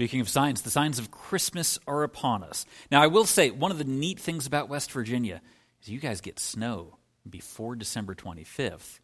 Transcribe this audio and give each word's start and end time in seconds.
Speaking 0.00 0.22
of 0.22 0.30
signs, 0.30 0.62
the 0.62 0.70
signs 0.70 0.98
of 0.98 1.10
Christmas 1.10 1.78
are 1.86 2.02
upon 2.04 2.42
us. 2.42 2.64
Now, 2.90 3.02
I 3.02 3.06
will 3.08 3.26
say, 3.26 3.50
one 3.50 3.70
of 3.70 3.76
the 3.76 3.84
neat 3.84 4.18
things 4.18 4.46
about 4.46 4.70
West 4.70 4.90
Virginia 4.92 5.42
is 5.82 5.90
you 5.90 6.00
guys 6.00 6.22
get 6.22 6.38
snow 6.38 6.96
before 7.28 7.76
December 7.76 8.14
25th, 8.14 8.98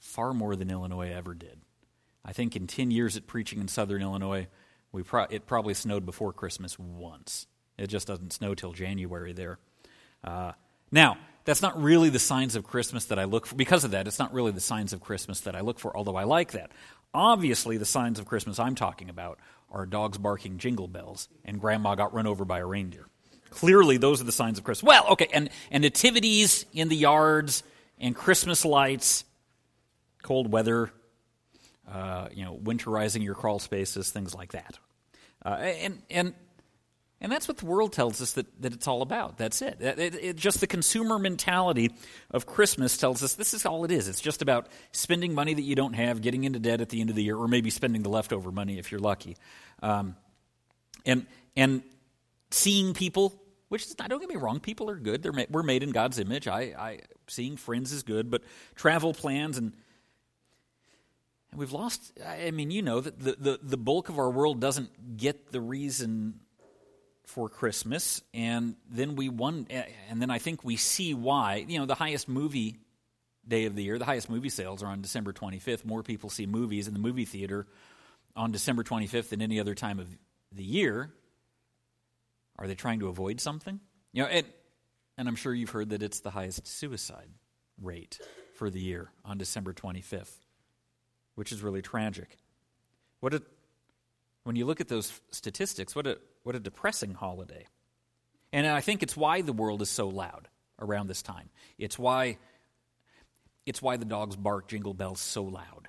far 0.00 0.34
more 0.34 0.56
than 0.56 0.72
Illinois 0.72 1.12
ever 1.12 1.34
did. 1.34 1.60
I 2.24 2.32
think 2.32 2.56
in 2.56 2.66
10 2.66 2.90
years 2.90 3.16
at 3.16 3.28
preaching 3.28 3.60
in 3.60 3.68
southern 3.68 4.02
Illinois, 4.02 4.48
we 4.90 5.04
pro- 5.04 5.28
it 5.30 5.46
probably 5.46 5.72
snowed 5.72 6.04
before 6.04 6.32
Christmas 6.32 6.76
once. 6.80 7.46
It 7.78 7.86
just 7.86 8.08
doesn't 8.08 8.32
snow 8.32 8.56
till 8.56 8.72
January 8.72 9.32
there. 9.32 9.60
Uh, 10.24 10.50
now, 10.90 11.16
that's 11.44 11.62
not 11.62 11.80
really 11.82 12.08
the 12.08 12.18
signs 12.18 12.54
of 12.54 12.64
Christmas 12.64 13.06
that 13.06 13.18
I 13.18 13.24
look 13.24 13.46
for. 13.46 13.54
Because 13.54 13.84
of 13.84 13.92
that, 13.92 14.06
it's 14.06 14.18
not 14.18 14.32
really 14.32 14.52
the 14.52 14.60
signs 14.60 14.92
of 14.92 15.00
Christmas 15.00 15.40
that 15.40 15.56
I 15.56 15.60
look 15.60 15.78
for, 15.78 15.96
although 15.96 16.16
I 16.16 16.24
like 16.24 16.52
that. 16.52 16.70
Obviously, 17.14 17.76
the 17.76 17.84
signs 17.84 18.18
of 18.18 18.26
Christmas 18.26 18.58
I'm 18.58 18.74
talking 18.74 19.10
about 19.10 19.38
are 19.70 19.86
dogs 19.86 20.18
barking 20.18 20.58
jingle 20.58 20.88
bells 20.88 21.28
and 21.44 21.60
grandma 21.60 21.94
got 21.94 22.14
run 22.14 22.26
over 22.26 22.44
by 22.44 22.60
a 22.60 22.66
reindeer. 22.66 23.06
Clearly, 23.50 23.98
those 23.98 24.20
are 24.20 24.24
the 24.24 24.32
signs 24.32 24.58
of 24.58 24.64
Christmas. 24.64 24.88
Well, 24.88 25.06
okay, 25.10 25.28
and, 25.32 25.50
and 25.70 25.82
nativities 25.82 26.64
in 26.72 26.88
the 26.88 26.96
yards 26.96 27.62
and 27.98 28.16
Christmas 28.16 28.64
lights, 28.64 29.24
cold 30.22 30.50
weather, 30.50 30.90
uh, 31.90 32.28
you 32.32 32.44
know, 32.44 32.58
winterizing 32.62 33.22
your 33.22 33.34
crawl 33.34 33.58
spaces, 33.58 34.10
things 34.10 34.34
like 34.34 34.52
that. 34.52 34.78
Uh, 35.44 35.48
and, 35.48 36.02
and, 36.10 36.34
and 37.22 37.30
that's 37.30 37.46
what 37.46 37.56
the 37.56 37.66
world 37.66 37.92
tells 37.92 38.20
us 38.20 38.32
that, 38.32 38.60
that 38.62 38.72
it's 38.72 38.88
all 38.88 39.00
about. 39.00 39.38
That's 39.38 39.62
it. 39.62 39.76
It, 39.80 39.98
it. 40.00 40.14
it. 40.16 40.36
Just 40.36 40.60
the 40.60 40.66
consumer 40.66 41.20
mentality 41.20 41.92
of 42.32 42.46
Christmas 42.46 42.98
tells 42.98 43.22
us 43.22 43.34
this 43.34 43.54
is 43.54 43.64
all 43.64 43.84
it 43.84 43.92
is. 43.92 44.08
It's 44.08 44.20
just 44.20 44.42
about 44.42 44.66
spending 44.90 45.32
money 45.32 45.54
that 45.54 45.62
you 45.62 45.76
don't 45.76 45.92
have, 45.92 46.20
getting 46.20 46.42
into 46.42 46.58
debt 46.58 46.80
at 46.80 46.88
the 46.88 47.00
end 47.00 47.10
of 47.10 47.16
the 47.16 47.22
year, 47.22 47.36
or 47.36 47.46
maybe 47.46 47.70
spending 47.70 48.02
the 48.02 48.08
leftover 48.08 48.50
money 48.50 48.76
if 48.80 48.90
you're 48.90 49.00
lucky. 49.00 49.36
Um, 49.84 50.16
and, 51.06 51.26
and 51.56 51.84
seeing 52.50 52.92
people, 52.92 53.40
which 53.68 53.86
is, 53.86 53.94
don't 53.94 54.18
get 54.18 54.28
me 54.28 54.34
wrong, 54.34 54.58
people 54.58 54.90
are 54.90 54.96
good. 54.96 55.22
They're 55.22 55.46
we're 55.48 55.62
made 55.62 55.84
in 55.84 55.92
God's 55.92 56.18
image. 56.18 56.48
I, 56.48 56.60
I, 56.76 56.98
seeing 57.28 57.56
friends 57.56 57.92
is 57.92 58.02
good, 58.02 58.32
but 58.32 58.42
travel 58.74 59.14
plans 59.14 59.58
and 59.58 59.72
and 61.52 61.60
we've 61.60 61.72
lost, 61.72 62.18
I 62.26 62.50
mean, 62.50 62.70
you 62.70 62.80
know 62.80 63.00
that 63.00 63.20
the, 63.20 63.36
the, 63.38 63.60
the 63.62 63.76
bulk 63.76 64.08
of 64.08 64.18
our 64.18 64.30
world 64.30 64.58
doesn't 64.58 65.18
get 65.18 65.52
the 65.52 65.60
reason 65.60 66.40
for 67.26 67.48
Christmas, 67.48 68.20
and 68.34 68.76
then 68.90 69.16
we 69.16 69.28
won, 69.28 69.66
and 70.08 70.20
then 70.20 70.30
I 70.30 70.38
think 70.38 70.64
we 70.64 70.76
see 70.76 71.14
why. 71.14 71.64
You 71.66 71.78
know, 71.78 71.86
the 71.86 71.94
highest 71.94 72.28
movie 72.28 72.76
day 73.46 73.64
of 73.64 73.74
the 73.74 73.82
year, 73.82 73.98
the 73.98 74.04
highest 74.04 74.28
movie 74.28 74.48
sales 74.48 74.82
are 74.82 74.88
on 74.88 75.00
December 75.00 75.32
25th. 75.32 75.84
More 75.84 76.02
people 76.02 76.30
see 76.30 76.46
movies 76.46 76.88
in 76.88 76.94
the 76.94 77.00
movie 77.00 77.24
theater 77.24 77.66
on 78.36 78.52
December 78.52 78.82
25th 78.82 79.28
than 79.30 79.42
any 79.42 79.60
other 79.60 79.74
time 79.74 79.98
of 79.98 80.08
the 80.52 80.64
year. 80.64 81.10
Are 82.58 82.66
they 82.66 82.74
trying 82.74 83.00
to 83.00 83.08
avoid 83.08 83.40
something? 83.40 83.80
You 84.12 84.22
know, 84.22 84.28
and, 84.28 84.46
and 85.16 85.28
I'm 85.28 85.36
sure 85.36 85.54
you've 85.54 85.70
heard 85.70 85.90
that 85.90 86.02
it's 86.02 86.20
the 86.20 86.30
highest 86.30 86.66
suicide 86.66 87.28
rate 87.80 88.20
for 88.54 88.68
the 88.68 88.80
year 88.80 89.10
on 89.24 89.38
December 89.38 89.72
25th 89.72 90.42
which 91.34 91.52
is 91.52 91.62
really 91.62 91.82
tragic. 91.82 92.36
What 93.20 93.34
a, 93.34 93.42
when 94.44 94.56
you 94.56 94.66
look 94.66 94.80
at 94.80 94.88
those 94.88 95.20
statistics, 95.30 95.94
what 95.94 96.06
a, 96.06 96.18
what 96.42 96.54
a 96.54 96.60
depressing 96.60 97.14
holiday. 97.14 97.66
And 98.52 98.66
I 98.66 98.80
think 98.80 99.02
it's 99.02 99.16
why 99.16 99.40
the 99.42 99.52
world 99.52 99.82
is 99.82 99.90
so 99.90 100.08
loud 100.08 100.48
around 100.78 101.06
this 101.06 101.22
time. 101.22 101.48
It's 101.78 101.98
why, 101.98 102.38
it's 103.64 103.80
why 103.80 103.96
the 103.96 104.04
dogs 104.04 104.36
bark 104.36 104.68
jingle 104.68 104.94
bells 104.94 105.20
so 105.20 105.44
loud. 105.44 105.88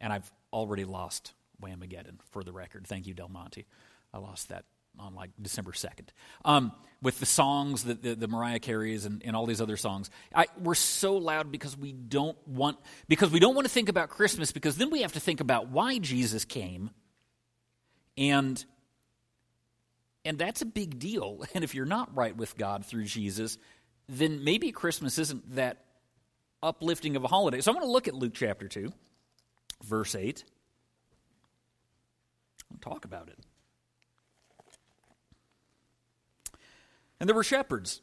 And 0.00 0.12
I've 0.12 0.30
already 0.52 0.84
lost 0.84 1.32
Whamageddon, 1.62 2.18
for 2.30 2.44
the 2.44 2.52
record. 2.52 2.86
Thank 2.86 3.06
you, 3.06 3.14
Del 3.14 3.28
Monte. 3.28 3.66
I 4.12 4.18
lost 4.18 4.48
that 4.50 4.64
on 4.98 5.14
like 5.14 5.30
December 5.40 5.72
2nd. 5.72 6.08
Um, 6.44 6.72
with 7.02 7.20
the 7.20 7.26
songs 7.26 7.84
that 7.84 8.02
the, 8.02 8.14
the 8.14 8.28
Mariah 8.28 8.58
Careys 8.58 9.04
and, 9.06 9.22
and, 9.24 9.36
all 9.36 9.46
these 9.46 9.60
other 9.60 9.76
songs. 9.76 10.10
I, 10.34 10.46
we're 10.58 10.74
so 10.74 11.16
loud 11.18 11.52
because 11.52 11.76
we 11.76 11.92
don't 11.92 12.36
want 12.48 12.78
because 13.06 13.30
we 13.30 13.38
don't 13.38 13.54
want 13.54 13.66
to 13.66 13.72
think 13.72 13.90
about 13.90 14.08
Christmas 14.08 14.52
because 14.52 14.76
then 14.76 14.90
we 14.90 15.02
have 15.02 15.12
to 15.12 15.20
think 15.20 15.40
about 15.40 15.68
why 15.68 15.98
Jesus 15.98 16.44
came. 16.44 16.90
And 18.16 18.64
and 20.26 20.38
that's 20.38 20.60
a 20.60 20.66
big 20.66 20.98
deal. 20.98 21.42
And 21.54 21.64
if 21.64 21.74
you're 21.74 21.86
not 21.86 22.14
right 22.14 22.36
with 22.36 22.56
God 22.58 22.84
through 22.84 23.04
Jesus, 23.04 23.56
then 24.08 24.44
maybe 24.44 24.72
Christmas 24.72 25.18
isn't 25.18 25.54
that 25.54 25.84
uplifting 26.62 27.16
of 27.16 27.24
a 27.24 27.28
holiday. 27.28 27.60
So 27.60 27.70
I'm 27.70 27.76
going 27.76 27.86
to 27.86 27.92
look 27.92 28.08
at 28.08 28.14
Luke 28.14 28.34
chapter 28.34 28.68
2, 28.68 28.92
verse 29.84 30.14
8. 30.14 30.44
I'll 32.72 32.92
talk 32.92 33.04
about 33.04 33.28
it. 33.28 33.38
And 37.18 37.28
there 37.28 37.34
were 37.34 37.44
shepherds 37.44 38.02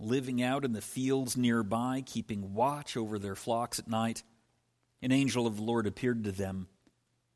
living 0.00 0.42
out 0.42 0.64
in 0.64 0.72
the 0.72 0.80
fields 0.80 1.36
nearby, 1.36 2.02
keeping 2.04 2.54
watch 2.54 2.96
over 2.96 3.18
their 3.18 3.36
flocks 3.36 3.78
at 3.78 3.86
night. 3.86 4.22
An 5.02 5.12
angel 5.12 5.46
of 5.46 5.56
the 5.56 5.62
Lord 5.62 5.86
appeared 5.86 6.24
to 6.24 6.32
them, 6.32 6.66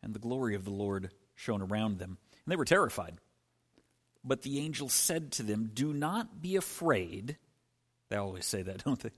and 0.03 0.15
the 0.15 0.19
glory 0.19 0.55
of 0.55 0.65
the 0.65 0.71
Lord 0.71 1.13
shone 1.37 1.63
around 1.63 1.99
them, 1.99 2.19
and 2.45 2.51
they 2.51 2.57
were 2.57 2.65
terrified. 2.65 3.19
But 4.25 4.43
the 4.43 4.59
angel 4.59 4.89
said 4.89 5.33
to 5.33 5.43
them, 5.43 5.71
Do 5.73 5.93
not 5.93 6.43
be 6.43 6.57
afraid. 6.57 7.37
They 8.11 8.17
always 8.17 8.47
say 8.47 8.63
that, 8.63 8.85
don't 8.85 9.01
they? 9.01 9.11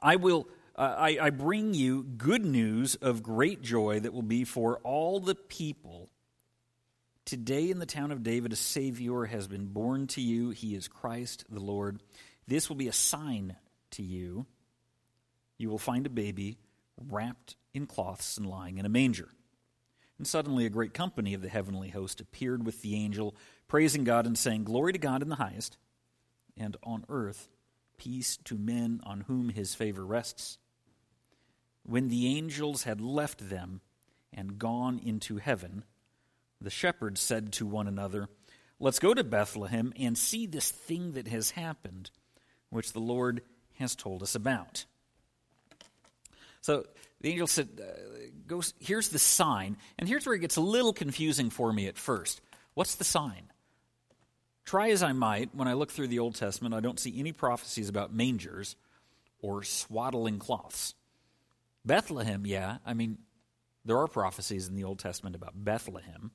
I 0.00 0.16
will. 0.16 0.48
Uh, 0.76 0.94
I, 0.98 1.18
I 1.22 1.30
bring 1.30 1.72
you 1.72 2.02
good 2.02 2.44
news 2.44 2.96
of 2.96 3.22
great 3.22 3.62
joy 3.62 4.00
that 4.00 4.12
will 4.12 4.22
be 4.22 4.42
for 4.42 4.78
all 4.78 5.20
the 5.20 5.36
people. 5.36 6.10
Today 7.24 7.70
in 7.70 7.78
the 7.78 7.86
town 7.86 8.10
of 8.10 8.24
David, 8.24 8.52
a 8.52 8.56
Savior 8.56 9.24
has 9.24 9.46
been 9.46 9.66
born 9.66 10.08
to 10.08 10.20
you. 10.20 10.50
He 10.50 10.74
is 10.74 10.88
Christ 10.88 11.44
the 11.48 11.60
Lord. 11.60 12.00
This 12.48 12.68
will 12.68 12.76
be 12.76 12.88
a 12.88 12.92
sign 12.92 13.54
to 13.92 14.02
you. 14.02 14.46
You 15.58 15.70
will 15.70 15.78
find 15.78 16.06
a 16.06 16.10
baby 16.10 16.58
wrapped 17.08 17.56
in 17.72 17.86
cloths 17.86 18.36
and 18.36 18.46
lying 18.46 18.78
in 18.78 18.84
a 18.84 18.88
manger. 18.88 19.28
And 20.18 20.26
suddenly 20.26 20.64
a 20.64 20.70
great 20.70 20.94
company 20.94 21.34
of 21.34 21.42
the 21.42 21.48
heavenly 21.48 21.90
host 21.90 22.20
appeared 22.20 22.64
with 22.64 22.82
the 22.82 22.94
angel, 22.94 23.34
praising 23.66 24.04
God 24.04 24.26
and 24.26 24.38
saying, 24.38 24.64
Glory 24.64 24.92
to 24.92 24.98
God 24.98 25.22
in 25.22 25.28
the 25.28 25.36
highest, 25.36 25.76
and 26.56 26.76
on 26.82 27.04
earth 27.08 27.48
peace 27.96 28.36
to 28.44 28.56
men 28.56 29.00
on 29.04 29.22
whom 29.22 29.48
his 29.48 29.74
favor 29.74 30.04
rests. 30.04 30.58
When 31.84 32.08
the 32.08 32.26
angels 32.36 32.84
had 32.84 33.00
left 33.00 33.48
them 33.48 33.80
and 34.32 34.58
gone 34.58 35.00
into 35.04 35.36
heaven, 35.38 35.84
the 36.60 36.70
shepherds 36.70 37.20
said 37.20 37.52
to 37.54 37.66
one 37.66 37.86
another, 37.86 38.28
Let's 38.80 38.98
go 38.98 39.14
to 39.14 39.22
Bethlehem 39.22 39.92
and 39.98 40.18
see 40.18 40.46
this 40.46 40.70
thing 40.70 41.12
that 41.12 41.28
has 41.28 41.52
happened, 41.52 42.10
which 42.70 42.92
the 42.92 43.00
Lord 43.00 43.42
has 43.78 43.94
told 43.94 44.22
us 44.22 44.34
about. 44.34 44.84
So 46.60 46.86
the 47.24 47.30
angel 47.30 47.46
said, 47.46 47.80
uh, 47.80 48.28
go, 48.46 48.60
Here's 48.78 49.08
the 49.08 49.18
sign. 49.18 49.78
And 49.98 50.06
here's 50.06 50.26
where 50.26 50.34
it 50.34 50.40
gets 50.40 50.56
a 50.56 50.60
little 50.60 50.92
confusing 50.92 51.48
for 51.48 51.72
me 51.72 51.86
at 51.86 51.96
first. 51.96 52.42
What's 52.74 52.96
the 52.96 53.04
sign? 53.04 53.50
Try 54.66 54.90
as 54.90 55.02
I 55.02 55.12
might, 55.12 55.54
when 55.54 55.66
I 55.66 55.72
look 55.72 55.90
through 55.90 56.08
the 56.08 56.18
Old 56.18 56.34
Testament, 56.34 56.74
I 56.74 56.80
don't 56.80 57.00
see 57.00 57.18
any 57.18 57.32
prophecies 57.32 57.88
about 57.88 58.12
mangers 58.12 58.76
or 59.40 59.62
swaddling 59.62 60.38
cloths. 60.38 60.92
Bethlehem, 61.82 62.44
yeah. 62.44 62.76
I 62.84 62.92
mean, 62.92 63.16
there 63.86 63.96
are 63.96 64.06
prophecies 64.06 64.68
in 64.68 64.74
the 64.74 64.84
Old 64.84 64.98
Testament 64.98 65.34
about 65.34 65.52
Bethlehem. 65.54 66.30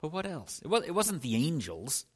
But 0.00 0.10
what 0.10 0.24
else? 0.24 0.62
It, 0.64 0.68
was, 0.68 0.84
it 0.84 0.94
wasn't 0.94 1.20
the 1.20 1.36
angels. 1.36 2.06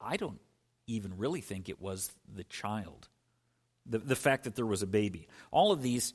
I 0.00 0.16
don't 0.16 0.40
even 0.88 1.16
really 1.16 1.42
think 1.42 1.68
it 1.68 1.80
was 1.80 2.10
the 2.34 2.44
child. 2.44 3.06
The, 3.88 3.98
the 3.98 4.16
fact 4.16 4.44
that 4.44 4.56
there 4.56 4.66
was 4.66 4.82
a 4.82 4.86
baby. 4.88 5.28
All 5.52 5.70
of 5.70 5.80
these, 5.80 6.12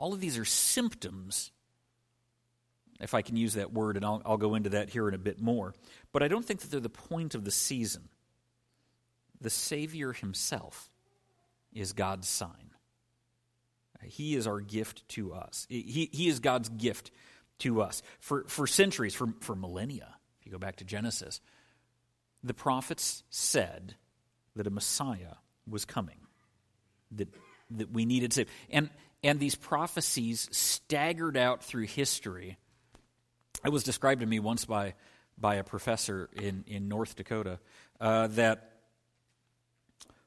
all 0.00 0.14
of 0.14 0.20
these 0.20 0.38
are 0.38 0.46
symptoms, 0.46 1.52
if 3.00 3.12
I 3.12 3.20
can 3.20 3.36
use 3.36 3.54
that 3.54 3.70
word, 3.70 3.96
and 3.96 4.04
I'll, 4.04 4.22
I'll 4.24 4.38
go 4.38 4.54
into 4.54 4.70
that 4.70 4.88
here 4.88 5.06
in 5.06 5.14
a 5.14 5.18
bit 5.18 5.40
more. 5.40 5.74
But 6.10 6.22
I 6.22 6.28
don't 6.28 6.44
think 6.44 6.60
that 6.60 6.70
they're 6.70 6.80
the 6.80 6.88
point 6.88 7.34
of 7.34 7.44
the 7.44 7.50
season. 7.50 8.08
The 9.42 9.50
Savior 9.50 10.14
himself 10.14 10.88
is 11.74 11.92
God's 11.92 12.28
sign. 12.28 12.70
He 14.02 14.36
is 14.36 14.46
our 14.46 14.60
gift 14.60 15.06
to 15.10 15.34
us. 15.34 15.66
He, 15.68 16.08
he 16.10 16.28
is 16.28 16.40
God's 16.40 16.70
gift 16.70 17.10
to 17.58 17.82
us 17.82 18.02
for, 18.20 18.44
for 18.48 18.66
centuries, 18.66 19.14
for, 19.14 19.34
for 19.40 19.54
millennia. 19.54 20.16
If 20.40 20.46
you 20.46 20.52
go 20.52 20.58
back 20.58 20.76
to 20.76 20.84
Genesis, 20.84 21.42
the 22.42 22.54
prophets 22.54 23.22
said 23.28 23.96
that 24.56 24.66
a 24.66 24.70
Messiah 24.70 25.34
was 25.68 25.84
coming, 25.84 26.20
that, 27.12 27.28
that 27.72 27.92
we 27.92 28.06
needed 28.06 28.32
to. 28.32 28.46
And, 28.70 28.88
and 29.22 29.38
these 29.38 29.54
prophecies 29.54 30.48
staggered 30.52 31.36
out 31.36 31.62
through 31.62 31.86
history. 31.86 32.58
It 33.64 33.70
was 33.70 33.84
described 33.84 34.20
to 34.20 34.26
me 34.26 34.40
once 34.40 34.64
by, 34.64 34.94
by 35.36 35.56
a 35.56 35.64
professor 35.64 36.30
in, 36.32 36.64
in 36.66 36.88
North 36.88 37.16
Dakota 37.16 37.58
uh, 38.00 38.28
that 38.28 38.70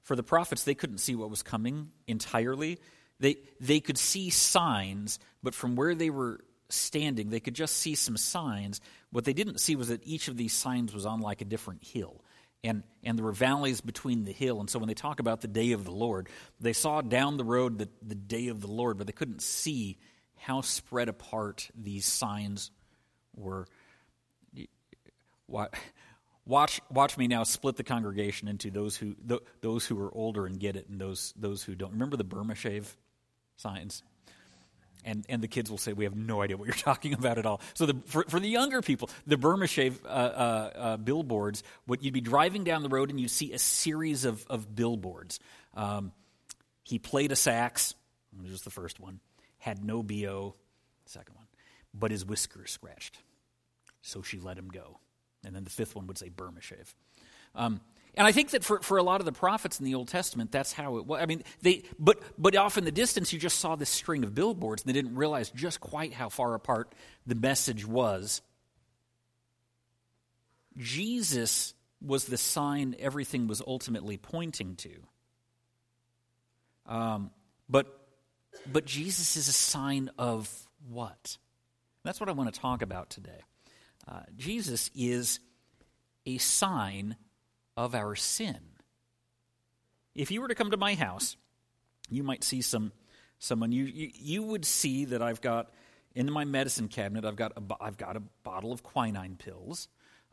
for 0.03 0.15
the 0.15 0.23
prophets, 0.23 0.63
they 0.63 0.75
couldn't 0.75 0.97
see 0.99 1.15
what 1.15 1.29
was 1.29 1.43
coming 1.43 1.89
entirely. 2.07 2.77
They, 3.19 3.37
they 3.59 3.79
could 3.79 3.97
see 3.97 4.29
signs, 4.29 5.17
but 5.41 5.55
from 5.55 5.75
where 5.75 5.95
they 5.95 6.09
were 6.09 6.41
standing, 6.69 7.29
they 7.29 7.39
could 7.39 7.53
just 7.53 7.77
see 7.77 7.95
some 7.95 8.17
signs. 8.17 8.81
What 9.11 9.23
they 9.23 9.33
didn't 9.33 9.59
see 9.59 9.75
was 9.75 9.87
that 9.87 10.05
each 10.05 10.27
of 10.27 10.35
these 10.35 10.53
signs 10.53 10.93
was 10.93 11.05
on 11.05 11.21
like 11.21 11.41
a 11.41 11.45
different 11.45 11.83
hill. 11.83 12.22
And, 12.63 12.83
and 13.03 13.17
there 13.17 13.25
were 13.25 13.33
valleys 13.33 13.81
between 13.81 14.23
the 14.23 14.31
hill. 14.31 14.59
And 14.61 14.69
so 14.69 14.79
when 14.79 14.87
they 14.87 14.93
talk 14.93 15.19
about 15.19 15.41
the 15.41 15.49
day 15.49 15.73
of 15.73 15.83
the 15.83 15.91
Lord, 15.91 16.29
they 16.61 16.73
saw 16.73 17.01
down 17.01 17.35
the 17.37 17.43
road 17.43 17.77
the, 17.77 17.89
the 18.01 18.15
day 18.15 18.47
of 18.47 18.61
the 18.61 18.67
Lord, 18.67 18.97
but 18.97 19.05
they 19.05 19.13
couldn't 19.13 19.41
see 19.41 19.97
how 20.37 20.61
spread 20.61 21.09
apart 21.09 21.69
these 21.75 22.05
signs 22.05 22.71
were. 23.35 23.67
Watch, 26.45 26.81
watch 26.89 27.17
me 27.17 27.27
now 27.27 27.43
split 27.43 27.75
the 27.75 27.83
congregation 27.83 28.47
into 28.47 28.71
those 28.71 28.95
who, 28.95 29.15
those 29.61 29.85
who 29.85 29.99
are 30.01 30.13
older 30.13 30.45
and 30.45 30.59
get 30.59 30.75
it 30.75 30.89
and 30.89 30.99
those, 30.99 31.33
those 31.37 31.63
who 31.63 31.75
don't. 31.75 31.91
Remember 31.91 32.17
the 32.17 32.23
Burma 32.23 32.55
shave 32.55 32.97
signs? 33.55 34.03
And, 35.05 35.25
and 35.29 35.41
the 35.41 35.47
kids 35.47 35.69
will 35.69 35.77
say, 35.77 35.93
We 35.93 36.05
have 36.05 36.15
no 36.15 36.41
idea 36.41 36.57
what 36.57 36.65
you're 36.65 36.75
talking 36.75 37.13
about 37.13 37.37
at 37.37 37.45
all. 37.45 37.61
So, 37.73 37.85
the, 37.85 37.95
for, 38.05 38.23
for 38.27 38.39
the 38.39 38.47
younger 38.47 38.81
people, 38.81 39.09
the 39.27 39.37
Burma 39.37 39.67
Shave 39.67 40.03
uh, 40.05 40.07
uh, 40.07 40.71
uh, 40.75 40.97
billboards, 40.97 41.63
what 41.85 42.03
you'd 42.03 42.13
be 42.13 42.21
driving 42.21 42.63
down 42.63 42.83
the 42.83 42.89
road 42.89 43.09
and 43.09 43.19
you'd 43.19 43.31
see 43.31 43.53
a 43.53 43.59
series 43.59 44.25
of, 44.25 44.45
of 44.49 44.75
billboards. 44.75 45.39
Um, 45.73 46.11
he 46.83 46.99
played 46.99 47.31
a 47.31 47.35
sax, 47.35 47.93
which 48.37 48.51
was 48.51 48.61
the 48.63 48.69
first 48.69 48.99
one, 48.99 49.19
had 49.57 49.83
no 49.83 50.03
BO, 50.03 50.55
second 51.05 51.35
one, 51.35 51.47
but 51.93 52.11
his 52.11 52.25
whiskers 52.25 52.71
scratched. 52.71 53.19
So 54.01 54.21
she 54.21 54.39
let 54.39 54.57
him 54.57 54.67
go. 54.67 54.99
And 55.45 55.55
then 55.55 55.63
the 55.63 55.69
fifth 55.69 55.95
one 55.95 56.07
would 56.07 56.17
say 56.17 56.29
Burma 56.29 56.61
Shave. 56.61 56.93
Um, 57.55 57.81
and 58.15 58.27
I 58.27 58.31
think 58.31 58.51
that 58.51 58.63
for, 58.63 58.79
for 58.79 58.97
a 58.97 59.03
lot 59.03 59.21
of 59.21 59.25
the 59.25 59.31
prophets 59.31 59.79
in 59.79 59.85
the 59.85 59.95
Old 59.95 60.07
Testament, 60.07 60.51
that's 60.51 60.71
how 60.71 60.97
it 60.97 61.05
was. 61.05 61.21
I 61.21 61.25
mean, 61.25 61.43
they, 61.61 61.83
but, 61.97 62.21
but 62.37 62.55
off 62.55 62.77
in 62.77 62.85
the 62.85 62.91
distance, 62.91 63.33
you 63.33 63.39
just 63.39 63.59
saw 63.59 63.75
this 63.75 63.89
string 63.89 64.23
of 64.23 64.35
billboards, 64.35 64.83
and 64.83 64.89
they 64.89 64.93
didn't 64.93 65.15
realize 65.15 65.49
just 65.49 65.79
quite 65.79 66.13
how 66.13 66.29
far 66.29 66.53
apart 66.53 66.93
the 67.25 67.35
message 67.35 67.85
was. 67.85 68.41
Jesus 70.77 71.73
was 72.01 72.25
the 72.25 72.37
sign 72.37 72.95
everything 72.99 73.47
was 73.47 73.61
ultimately 73.65 74.17
pointing 74.17 74.75
to. 74.75 74.91
Um, 76.85 77.31
but, 77.67 77.87
but 78.71 78.85
Jesus 78.85 79.37
is 79.37 79.47
a 79.47 79.53
sign 79.53 80.11
of 80.19 80.49
what? 80.87 81.37
That's 82.03 82.19
what 82.19 82.29
I 82.29 82.33
want 82.33 82.53
to 82.53 82.59
talk 82.59 82.81
about 82.81 83.09
today. 83.09 83.41
Uh, 84.07 84.21
Jesus 84.35 84.91
is 84.93 85.39
a 86.25 86.37
sign 86.37 87.15
of 87.75 87.95
our 87.95 88.15
sin. 88.15 88.59
If 90.15 90.31
you 90.31 90.41
were 90.41 90.47
to 90.47 90.55
come 90.55 90.71
to 90.71 90.77
my 90.77 90.95
house, 90.95 91.37
you 92.09 92.23
might 92.23 92.43
see 92.43 92.61
some 92.61 92.91
someone. 93.39 93.71
You, 93.71 93.85
you, 93.85 94.11
you 94.13 94.43
would 94.43 94.65
see 94.65 95.05
that 95.05 95.21
I've 95.21 95.41
got 95.41 95.71
in 96.15 96.31
my 96.31 96.45
medicine 96.45 96.87
cabinet 96.87 97.25
I've 97.25 97.35
got 97.35 97.53
a, 97.57 97.61
I've 97.81 97.97
got 97.97 98.15
a 98.15 98.21
bottle 98.43 98.71
of 98.71 98.83
quinine 98.83 99.35
pills 99.35 99.87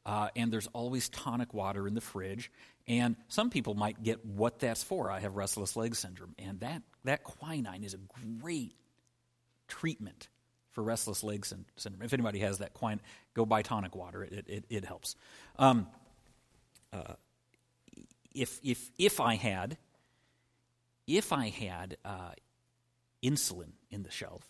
uh, 0.07 0.29
and 0.37 0.53
there's 0.53 0.67
always 0.69 1.09
tonic 1.09 1.55
water 1.55 1.87
in 1.87 1.95
the 1.95 2.01
fridge 2.01 2.51
and 2.87 3.17
some 3.29 3.51
people 3.51 3.75
might 3.75 4.03
get 4.03 4.25
what 4.25 4.59
that's 4.59 4.83
for. 4.83 5.11
I 5.11 5.21
have 5.21 5.37
restless 5.37 5.77
leg 5.77 5.95
syndrome 5.95 6.35
and 6.39 6.61
that 6.61 6.83
that 7.05 7.25
quinine 7.25 7.85
is 7.85 7.95
a 7.95 7.99
great 8.41 8.75
treatment 9.69 10.29
for 10.73 10.83
restless 10.83 11.23
leg 11.23 11.47
syndrome. 11.47 12.03
If 12.03 12.13
anybody 12.13 12.41
has 12.41 12.59
that 12.59 12.75
quinine 12.75 13.01
go 13.35 13.45
buy 13.45 13.63
tonic 13.63 13.95
water. 13.95 14.23
It, 14.23 14.47
it, 14.49 14.65
it 14.69 14.85
helps. 14.85 15.17
Um, 15.59 15.87
uh, 16.93 17.15
if, 18.35 18.61
if, 18.63 18.91
if 18.99 19.21
I 19.21 19.35
had, 19.35 19.77
if 21.07 21.33
I 21.33 21.49
had 21.49 21.97
uh, 22.05 22.33
insulin 23.23 23.73
in 23.91 24.03
the 24.03 24.11
shelf, 24.11 24.43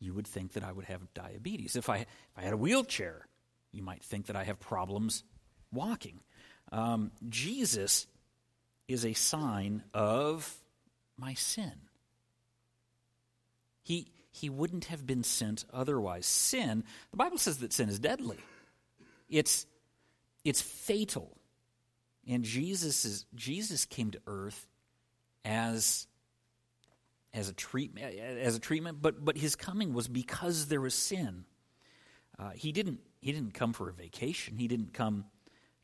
you 0.00 0.14
would 0.14 0.26
think 0.26 0.52
that 0.52 0.62
I 0.62 0.72
would 0.72 0.84
have 0.84 1.12
diabetes. 1.14 1.76
If 1.76 1.88
I, 1.88 1.96
if 1.98 2.06
I 2.36 2.42
had 2.42 2.52
a 2.52 2.56
wheelchair, 2.56 3.26
you 3.72 3.82
might 3.82 4.02
think 4.02 4.26
that 4.26 4.36
I 4.36 4.44
have 4.44 4.60
problems 4.60 5.24
walking. 5.72 6.20
Um, 6.70 7.10
Jesus 7.28 8.06
is 8.86 9.04
a 9.04 9.12
sign 9.12 9.82
of 9.92 10.54
my 11.16 11.34
sin. 11.34 11.72
He, 13.82 14.08
he 14.30 14.50
wouldn't 14.50 14.86
have 14.86 15.06
been 15.06 15.24
sent 15.24 15.64
otherwise. 15.72 16.26
Sin, 16.26 16.84
the 17.10 17.16
Bible 17.16 17.38
says 17.38 17.58
that 17.58 17.72
sin 17.72 17.88
is 17.88 17.98
deadly. 17.98 18.38
It's, 19.28 19.66
it's 20.44 20.60
fatal. 20.60 21.37
And 22.28 22.44
Jesus 22.44 23.04
is 23.06 23.24
Jesus 23.34 23.86
came 23.86 24.10
to 24.10 24.20
earth 24.26 24.66
as 25.44 26.06
as 27.32 27.48
a 27.48 27.54
treatment 27.54 28.14
as 28.18 28.54
a 28.54 28.60
treatment, 28.60 29.00
but 29.00 29.24
but 29.24 29.38
his 29.38 29.56
coming 29.56 29.94
was 29.94 30.06
because 30.06 30.66
there 30.66 30.80
was 30.80 30.94
sin. 30.94 31.44
Uh, 32.38 32.50
he 32.50 32.70
didn't 32.70 33.00
he 33.20 33.32
didn't 33.32 33.54
come 33.54 33.72
for 33.72 33.88
a 33.88 33.92
vacation. 33.92 34.58
He 34.58 34.68
didn't 34.68 34.92
come 34.92 35.24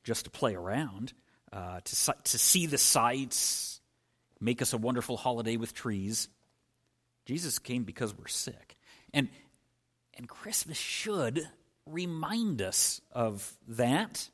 just 0.04 0.26
to 0.26 0.30
play 0.30 0.54
around, 0.54 1.14
uh, 1.52 1.80
to 1.82 2.14
to 2.24 2.38
see 2.38 2.66
the 2.66 2.78
sights, 2.78 3.80
make 4.38 4.60
us 4.60 4.74
a 4.74 4.78
wonderful 4.78 5.16
holiday 5.16 5.56
with 5.56 5.72
trees. 5.72 6.28
Jesus 7.24 7.58
came 7.58 7.84
because 7.84 8.14
we're 8.16 8.28
sick, 8.28 8.76
and 9.14 9.28
and 10.16 10.28
Christmas 10.28 10.76
should 10.76 11.48
remind 11.86 12.60
us 12.60 13.00
of 13.12 13.50
that. 13.68 14.28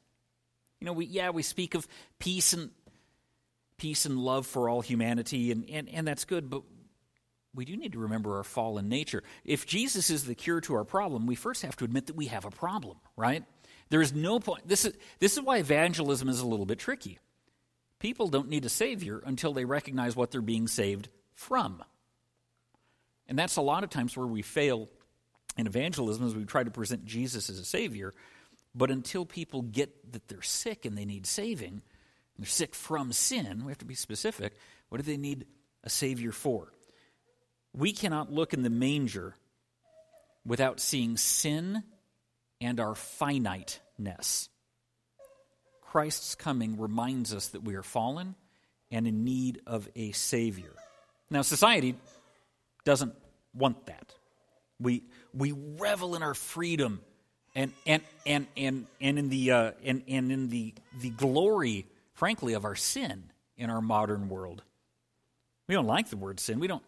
You 0.80 0.86
know, 0.86 0.92
we, 0.92 1.06
yeah, 1.06 1.30
we 1.30 1.42
speak 1.42 1.74
of 1.74 1.86
peace 2.18 2.52
and 2.52 2.70
peace 3.76 4.06
and 4.06 4.18
love 4.18 4.46
for 4.46 4.68
all 4.68 4.80
humanity, 4.80 5.52
and, 5.52 5.68
and, 5.70 5.88
and 5.88 6.06
that's 6.06 6.24
good, 6.24 6.50
but 6.50 6.62
we 7.54 7.64
do 7.64 7.76
need 7.76 7.92
to 7.92 7.98
remember 7.98 8.36
our 8.36 8.44
fallen 8.44 8.88
nature. 8.88 9.22
If 9.44 9.66
Jesus 9.66 10.10
is 10.10 10.24
the 10.24 10.34
cure 10.34 10.60
to 10.62 10.74
our 10.74 10.84
problem, 10.84 11.26
we 11.26 11.34
first 11.34 11.62
have 11.62 11.76
to 11.76 11.84
admit 11.84 12.06
that 12.06 12.16
we 12.16 12.26
have 12.26 12.44
a 12.44 12.50
problem, 12.50 12.99
right? 13.16 13.44
There 13.88 14.02
is 14.02 14.12
no 14.12 14.38
point. 14.38 14.68
This 14.68 14.84
is, 14.84 14.94
this 15.18 15.32
is 15.32 15.42
why 15.42 15.58
evangelism 15.58 16.28
is 16.28 16.40
a 16.40 16.46
little 16.46 16.66
bit 16.66 16.78
tricky. 16.78 17.18
People 17.99 18.28
don't 18.28 18.49
need 18.49 18.64
a 18.64 18.68
Savior 18.68 19.22
until 19.25 19.52
they 19.52 19.64
recognize 19.64 20.14
what 20.14 20.30
they're 20.30 20.40
being 20.40 20.68
saved 20.68 21.08
from. 21.34 21.82
And 23.26 23.38
that's 23.38 23.56
a 23.56 23.62
lot 23.62 23.84
of 23.84 23.90
times 23.90 24.16
where 24.16 24.26
we 24.26 24.42
fail 24.42 24.88
in 25.56 25.66
evangelism 25.66 26.26
as 26.26 26.34
we 26.34 26.44
try 26.44 26.62
to 26.62 26.70
present 26.70 27.04
Jesus 27.04 27.50
as 27.50 27.58
a 27.58 27.64
Savior 27.64 28.14
but 28.74 28.90
until 28.90 29.24
people 29.24 29.62
get 29.62 30.12
that 30.12 30.28
they're 30.28 30.42
sick 30.42 30.84
and 30.84 30.96
they 30.96 31.04
need 31.04 31.26
saving, 31.26 31.72
and 31.72 31.82
they're 32.38 32.46
sick 32.46 32.74
from 32.74 33.12
sin, 33.12 33.64
we 33.64 33.70
have 33.70 33.78
to 33.78 33.84
be 33.84 33.94
specific. 33.94 34.54
What 34.88 34.98
do 34.98 35.02
they 35.02 35.16
need 35.16 35.46
a 35.84 35.90
Savior 35.90 36.32
for? 36.32 36.72
We 37.72 37.92
cannot 37.92 38.32
look 38.32 38.52
in 38.52 38.62
the 38.62 38.70
manger 38.70 39.36
without 40.44 40.80
seeing 40.80 41.16
sin 41.16 41.82
and 42.60 42.80
our 42.80 42.94
finiteness. 42.94 44.48
Christ's 45.80 46.34
coming 46.34 46.78
reminds 46.78 47.34
us 47.34 47.48
that 47.48 47.64
we 47.64 47.74
are 47.74 47.82
fallen 47.82 48.36
and 48.90 49.06
in 49.06 49.24
need 49.24 49.60
of 49.66 49.88
a 49.96 50.12
Savior. 50.12 50.72
Now, 51.30 51.42
society 51.42 51.96
doesn't 52.84 53.14
want 53.54 53.86
that. 53.86 54.14
We, 54.80 55.04
we 55.34 55.52
revel 55.52 56.16
in 56.16 56.22
our 56.22 56.34
freedom 56.34 57.00
and 57.54 57.73
and 57.87 58.02
and 58.26 58.47
and 58.57 58.87
and 59.00 59.19
in 59.19 59.28
the 59.28 59.50
uh, 59.50 59.73
and 59.85 60.02
and 60.09 60.30
in 60.30 60.49
the 60.49 60.75
the 61.00 61.11
glory, 61.11 61.87
frankly, 62.14 62.54
of 62.54 62.64
our 62.64 62.76
sin 62.76 63.25
in 63.57 63.71
our 63.71 63.80
modern 63.80 64.28
world. 64.28 64.62
We 65.69 65.75
don't 65.75 65.87
like 65.87 66.11
the 66.11 66.16
word 66.16 66.40
sin. 66.40 66.61
We 66.61 66.66
don't. 66.66 66.83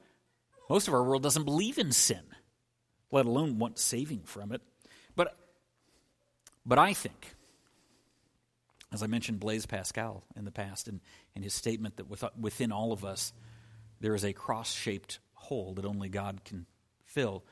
Most 0.69 0.89
of 0.89 0.95
our 0.95 1.03
world 1.03 1.23
doesn't 1.23 1.45
believe 1.45 1.79
in 1.79 1.93
sin, 1.93 2.23
let 3.11 3.27
alone 3.27 3.59
want 3.59 3.79
saving 3.79 4.23
from 4.25 4.53
it. 4.53 4.63
But 5.15 5.37
but 6.65 6.79
I 6.79 6.93
think, 6.93 7.35
as 8.93 9.03
I 9.03 9.07
mentioned, 9.07 9.41
Blaise 9.41 9.67
Pascal 9.67 10.25
in 10.37 10.45
the 10.45 10.51
past, 10.53 10.89
and, 10.89 11.01
and 11.35 11.45
his 11.45 11.55
statement 11.55 11.97
that 11.97 12.39
within 12.41 12.73
all 12.73 12.93
of 12.93 13.05
us 13.05 13.33
there 14.01 14.15
is 14.15 14.25
a 14.25 14.33
cross-shaped 14.33 15.21
hole 15.35 15.75
that 15.75 15.85
only 15.85 16.09
God 16.09 16.41
can 16.45 16.67
fill. 17.05 17.45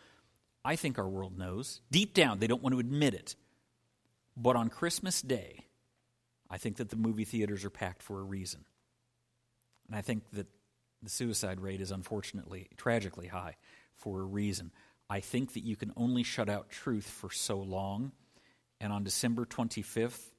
I 0.64 0.76
think 0.76 0.98
our 0.98 1.08
world 1.08 1.38
knows. 1.38 1.80
Deep 1.90 2.14
down, 2.14 2.38
they 2.38 2.46
don't 2.46 2.62
want 2.62 2.74
to 2.74 2.80
admit 2.80 3.14
it. 3.14 3.34
But 4.36 4.56
on 4.56 4.68
Christmas 4.68 5.22
Day, 5.22 5.66
I 6.50 6.58
think 6.58 6.76
that 6.76 6.90
the 6.90 6.96
movie 6.96 7.24
theaters 7.24 7.64
are 7.64 7.70
packed 7.70 8.02
for 8.02 8.20
a 8.20 8.24
reason. 8.24 8.64
And 9.86 9.96
I 9.96 10.02
think 10.02 10.30
that 10.32 10.46
the 11.02 11.10
suicide 11.10 11.60
rate 11.60 11.80
is 11.80 11.90
unfortunately, 11.90 12.68
tragically 12.76 13.26
high 13.26 13.56
for 13.96 14.20
a 14.20 14.24
reason. 14.24 14.70
I 15.08 15.20
think 15.20 15.54
that 15.54 15.64
you 15.64 15.76
can 15.76 15.92
only 15.96 16.22
shut 16.22 16.48
out 16.48 16.70
truth 16.70 17.08
for 17.08 17.30
so 17.30 17.58
long. 17.58 18.12
And 18.80 18.92
on 18.92 19.04
December 19.04 19.44
25th, 19.44 20.30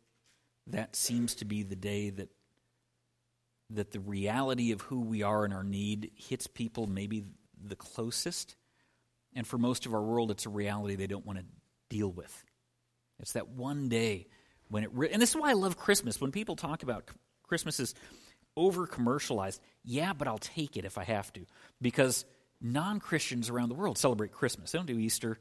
that 0.67 0.95
seems 0.95 1.35
to 1.35 1.45
be 1.45 1.63
the 1.63 1.75
day 1.75 2.09
that 2.11 2.29
that 3.73 3.91
the 3.91 3.99
reality 3.99 4.73
of 4.73 4.81
who 4.81 4.99
we 4.99 5.23
are 5.23 5.45
and 5.45 5.53
our 5.53 5.63
need 5.63 6.11
hits 6.15 6.45
people 6.45 6.87
maybe 6.87 7.23
the 7.63 7.75
closest. 7.75 8.55
And 9.35 9.47
for 9.47 9.57
most 9.57 9.85
of 9.85 9.93
our 9.93 10.01
world, 10.01 10.31
it's 10.31 10.45
a 10.45 10.49
reality 10.49 10.95
they 10.95 11.07
don't 11.07 11.25
want 11.25 11.39
to 11.39 11.45
deal 11.89 12.11
with. 12.11 12.43
It's 13.19 13.33
that 13.33 13.49
one 13.49 13.89
day 13.89 14.27
when 14.69 14.83
it, 14.83 14.89
re- 14.93 15.09
and 15.11 15.21
this 15.21 15.31
is 15.31 15.35
why 15.35 15.51
I 15.51 15.53
love 15.53 15.77
Christmas. 15.77 16.19
When 16.19 16.31
people 16.31 16.55
talk 16.55 16.83
about 16.83 17.09
Christmas 17.43 17.79
is 17.79 17.93
over 18.57 18.87
commercialized, 18.87 19.61
yeah, 19.83 20.13
but 20.13 20.27
I'll 20.27 20.37
take 20.37 20.77
it 20.77 20.85
if 20.85 20.97
I 20.97 21.03
have 21.03 21.31
to. 21.33 21.45
Because 21.81 22.25
non 22.61 22.99
Christians 22.99 23.49
around 23.49 23.69
the 23.69 23.75
world 23.75 23.97
celebrate 23.97 24.31
Christmas. 24.31 24.71
They 24.71 24.79
don't 24.79 24.85
do 24.85 24.97
Easter. 24.97 25.37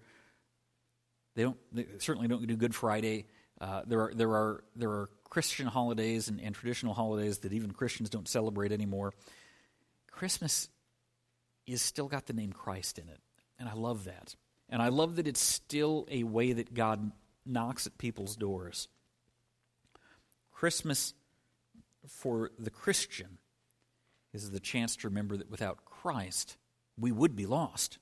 They 1.36 1.42
don't. 1.42 1.56
They 1.72 1.86
certainly 1.98 2.28
don't 2.28 2.46
do 2.46 2.56
Good 2.56 2.74
Friday. 2.74 3.26
Uh, 3.60 3.82
there 3.86 4.00
are 4.00 4.14
there 4.14 4.30
are 4.30 4.64
there 4.74 4.90
are 4.90 5.10
Christian 5.28 5.66
holidays 5.66 6.28
and, 6.28 6.40
and 6.40 6.54
traditional 6.54 6.94
holidays 6.94 7.38
that 7.38 7.52
even 7.52 7.70
Christians 7.70 8.10
don't 8.10 8.26
celebrate 8.26 8.72
anymore. 8.72 9.12
Christmas 10.10 10.68
is 11.66 11.82
still 11.82 12.08
got 12.08 12.26
the 12.26 12.32
name 12.32 12.52
Christ 12.52 12.98
in 12.98 13.08
it, 13.08 13.20
and 13.60 13.68
I 13.68 13.74
love 13.74 14.04
that. 14.04 14.34
And 14.68 14.80
I 14.80 14.88
love 14.88 15.16
that 15.16 15.28
it's 15.28 15.40
still 15.40 16.08
a 16.10 16.24
way 16.24 16.52
that 16.52 16.74
God 16.74 17.12
knocks 17.44 17.86
at 17.86 17.98
people's 17.98 18.34
doors. 18.34 18.88
Christmas 20.52 21.14
for 22.08 22.50
the 22.58 22.70
Christian 22.70 23.38
is 24.32 24.50
the 24.50 24.60
chance 24.60 24.96
to 24.96 25.08
remember 25.08 25.36
that 25.36 25.50
without 25.50 25.84
Christ, 25.84 26.56
we 26.98 27.12
would 27.12 27.36
be 27.36 27.46
lost. 27.46 27.98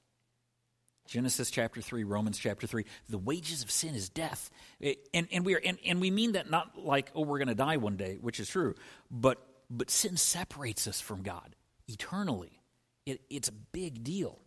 Genesis 1.06 1.50
chapter 1.50 1.80
3, 1.80 2.04
Romans 2.04 2.38
chapter 2.38 2.66
3, 2.66 2.84
the 3.08 3.18
wages 3.18 3.62
of 3.62 3.70
sin 3.70 3.94
is 3.94 4.10
death. 4.10 4.50
Eh, 4.82 4.94
and, 5.14 5.26
and, 5.32 5.44
we, 5.44 5.54
are, 5.54 5.60
and, 5.64 5.78
and 5.86 6.00
we 6.00 6.10
mean 6.10 6.32
that 6.32 6.50
not 6.50 6.78
like, 6.78 7.10
oh, 7.14 7.22
we're 7.22 7.38
going 7.38 7.48
to 7.48 7.54
die 7.54 7.78
one 7.78 7.96
day, 7.96 8.18
which 8.20 8.38
is 8.38 8.48
true, 8.48 8.74
but, 9.10 9.38
but 9.70 9.90
sin 9.90 10.18
separates 10.18 10.86
us 10.86 11.00
from 11.00 11.22
God 11.22 11.56
eternally. 11.88 12.60
It, 13.06 13.22
it's 13.30 13.48
a 13.48 13.52
big 13.52 14.04
deal. 14.04 14.38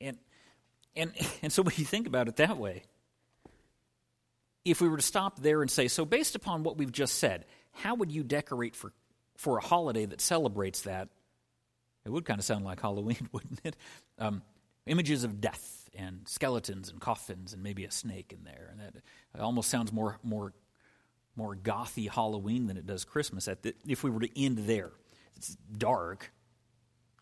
And, 0.00 0.18
and, 0.94 1.12
and 1.42 1.52
so 1.52 1.62
when 1.62 1.74
you 1.76 1.84
think 1.84 2.06
about 2.06 2.28
it 2.28 2.36
that 2.36 2.56
way, 2.56 2.84
if 4.64 4.80
we 4.80 4.88
were 4.88 4.96
to 4.96 5.02
stop 5.02 5.40
there 5.40 5.62
and 5.62 5.70
say, 5.70 5.88
so 5.88 6.04
based 6.04 6.34
upon 6.34 6.62
what 6.64 6.76
we've 6.76 6.92
just 6.92 7.18
said, 7.18 7.44
how 7.72 7.94
would 7.94 8.10
you 8.10 8.24
decorate 8.24 8.74
for, 8.74 8.92
for 9.36 9.58
a 9.58 9.60
holiday 9.60 10.06
that 10.06 10.20
celebrates 10.20 10.82
that? 10.82 11.08
It 12.04 12.10
would 12.10 12.24
kind 12.24 12.38
of 12.38 12.44
sound 12.44 12.64
like 12.64 12.80
Halloween, 12.80 13.28
wouldn't 13.32 13.60
it? 13.64 13.76
Um, 14.18 14.42
images 14.86 15.24
of 15.24 15.40
death 15.40 15.88
and 15.96 16.20
skeletons 16.26 16.88
and 16.90 17.00
coffins 17.00 17.52
and 17.52 17.62
maybe 17.62 17.84
a 17.84 17.90
snake 17.90 18.32
in 18.32 18.44
there. 18.44 18.68
And 18.70 18.80
that 18.80 19.40
almost 19.40 19.70
sounds 19.70 19.92
more, 19.92 20.18
more, 20.22 20.52
more 21.36 21.54
gothy 21.54 22.08
Halloween 22.10 22.66
than 22.66 22.76
it 22.76 22.86
does 22.86 23.04
Christmas. 23.04 23.46
The, 23.46 23.74
if 23.86 24.02
we 24.02 24.10
were 24.10 24.20
to 24.20 24.40
end 24.40 24.58
there, 24.58 24.92
it's 25.36 25.56
dark 25.76 26.32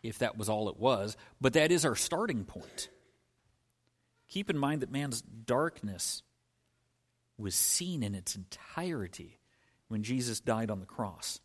if 0.07 0.19
that 0.19 0.37
was 0.37 0.49
all 0.49 0.69
it 0.69 0.77
was, 0.77 1.17
but 1.41 1.53
that 1.53 1.71
is 1.71 1.85
our 1.85 1.95
starting 1.95 2.45
point. 2.45 2.89
Keep 4.27 4.49
in 4.49 4.57
mind 4.57 4.81
that 4.81 4.91
man's 4.91 5.21
darkness 5.21 6.23
was 7.37 7.55
seen 7.55 8.03
in 8.03 8.15
its 8.15 8.35
entirety 8.35 9.39
when 9.87 10.03
Jesus 10.03 10.39
died 10.39 10.71
on 10.71 10.79
the 10.79 10.85
cross. 10.85 11.39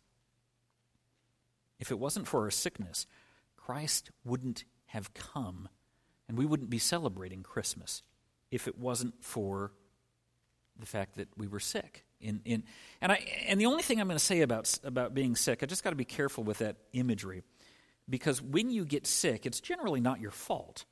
If 1.79 1.91
it 1.91 1.99
wasn't 1.99 2.27
for 2.27 2.43
our 2.43 2.51
sickness, 2.51 3.07
Christ 3.55 4.11
wouldn't 4.23 4.63
have 4.87 5.13
come 5.13 5.69
and 6.27 6.37
we 6.37 6.45
wouldn't 6.45 6.69
be 6.69 6.79
celebrating 6.79 7.43
Christmas 7.43 8.03
if 8.51 8.67
it 8.67 8.77
wasn't 8.77 9.23
for 9.23 9.71
the 10.79 10.85
fact 10.85 11.15
that 11.15 11.27
we 11.37 11.47
were 11.47 11.59
sick. 11.59 12.05
In, 12.19 12.41
in, 12.45 12.63
and, 13.01 13.11
I, 13.11 13.25
and 13.47 13.59
the 13.59 13.65
only 13.65 13.83
thing 13.83 13.99
I'm 13.99 14.07
going 14.07 14.17
to 14.17 14.23
say 14.23 14.41
about, 14.41 14.77
about 14.83 15.13
being 15.13 15.35
sick, 15.35 15.63
I 15.63 15.65
just 15.65 15.83
got 15.83 15.89
to 15.89 15.95
be 15.95 16.05
careful 16.05 16.43
with 16.43 16.59
that 16.59 16.77
imagery. 16.93 17.43
Because 18.11 18.41
when 18.41 18.69
you 18.69 18.83
get 18.85 19.07
sick, 19.07 19.45
it's 19.45 19.61
generally 19.61 20.01
not 20.01 20.19
your 20.19 20.31
fault. 20.31 20.85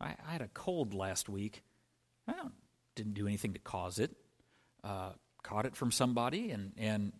I, 0.00 0.16
I 0.28 0.32
had 0.32 0.42
a 0.42 0.48
cold 0.48 0.92
last 0.92 1.28
week. 1.28 1.62
I 2.26 2.34
didn't 2.96 3.14
do 3.14 3.28
anything 3.28 3.52
to 3.52 3.60
cause 3.60 4.00
it. 4.00 4.10
Uh, 4.82 5.10
caught 5.44 5.66
it 5.66 5.76
from 5.76 5.92
somebody 5.92 6.50
and, 6.50 6.72
and 6.76 7.12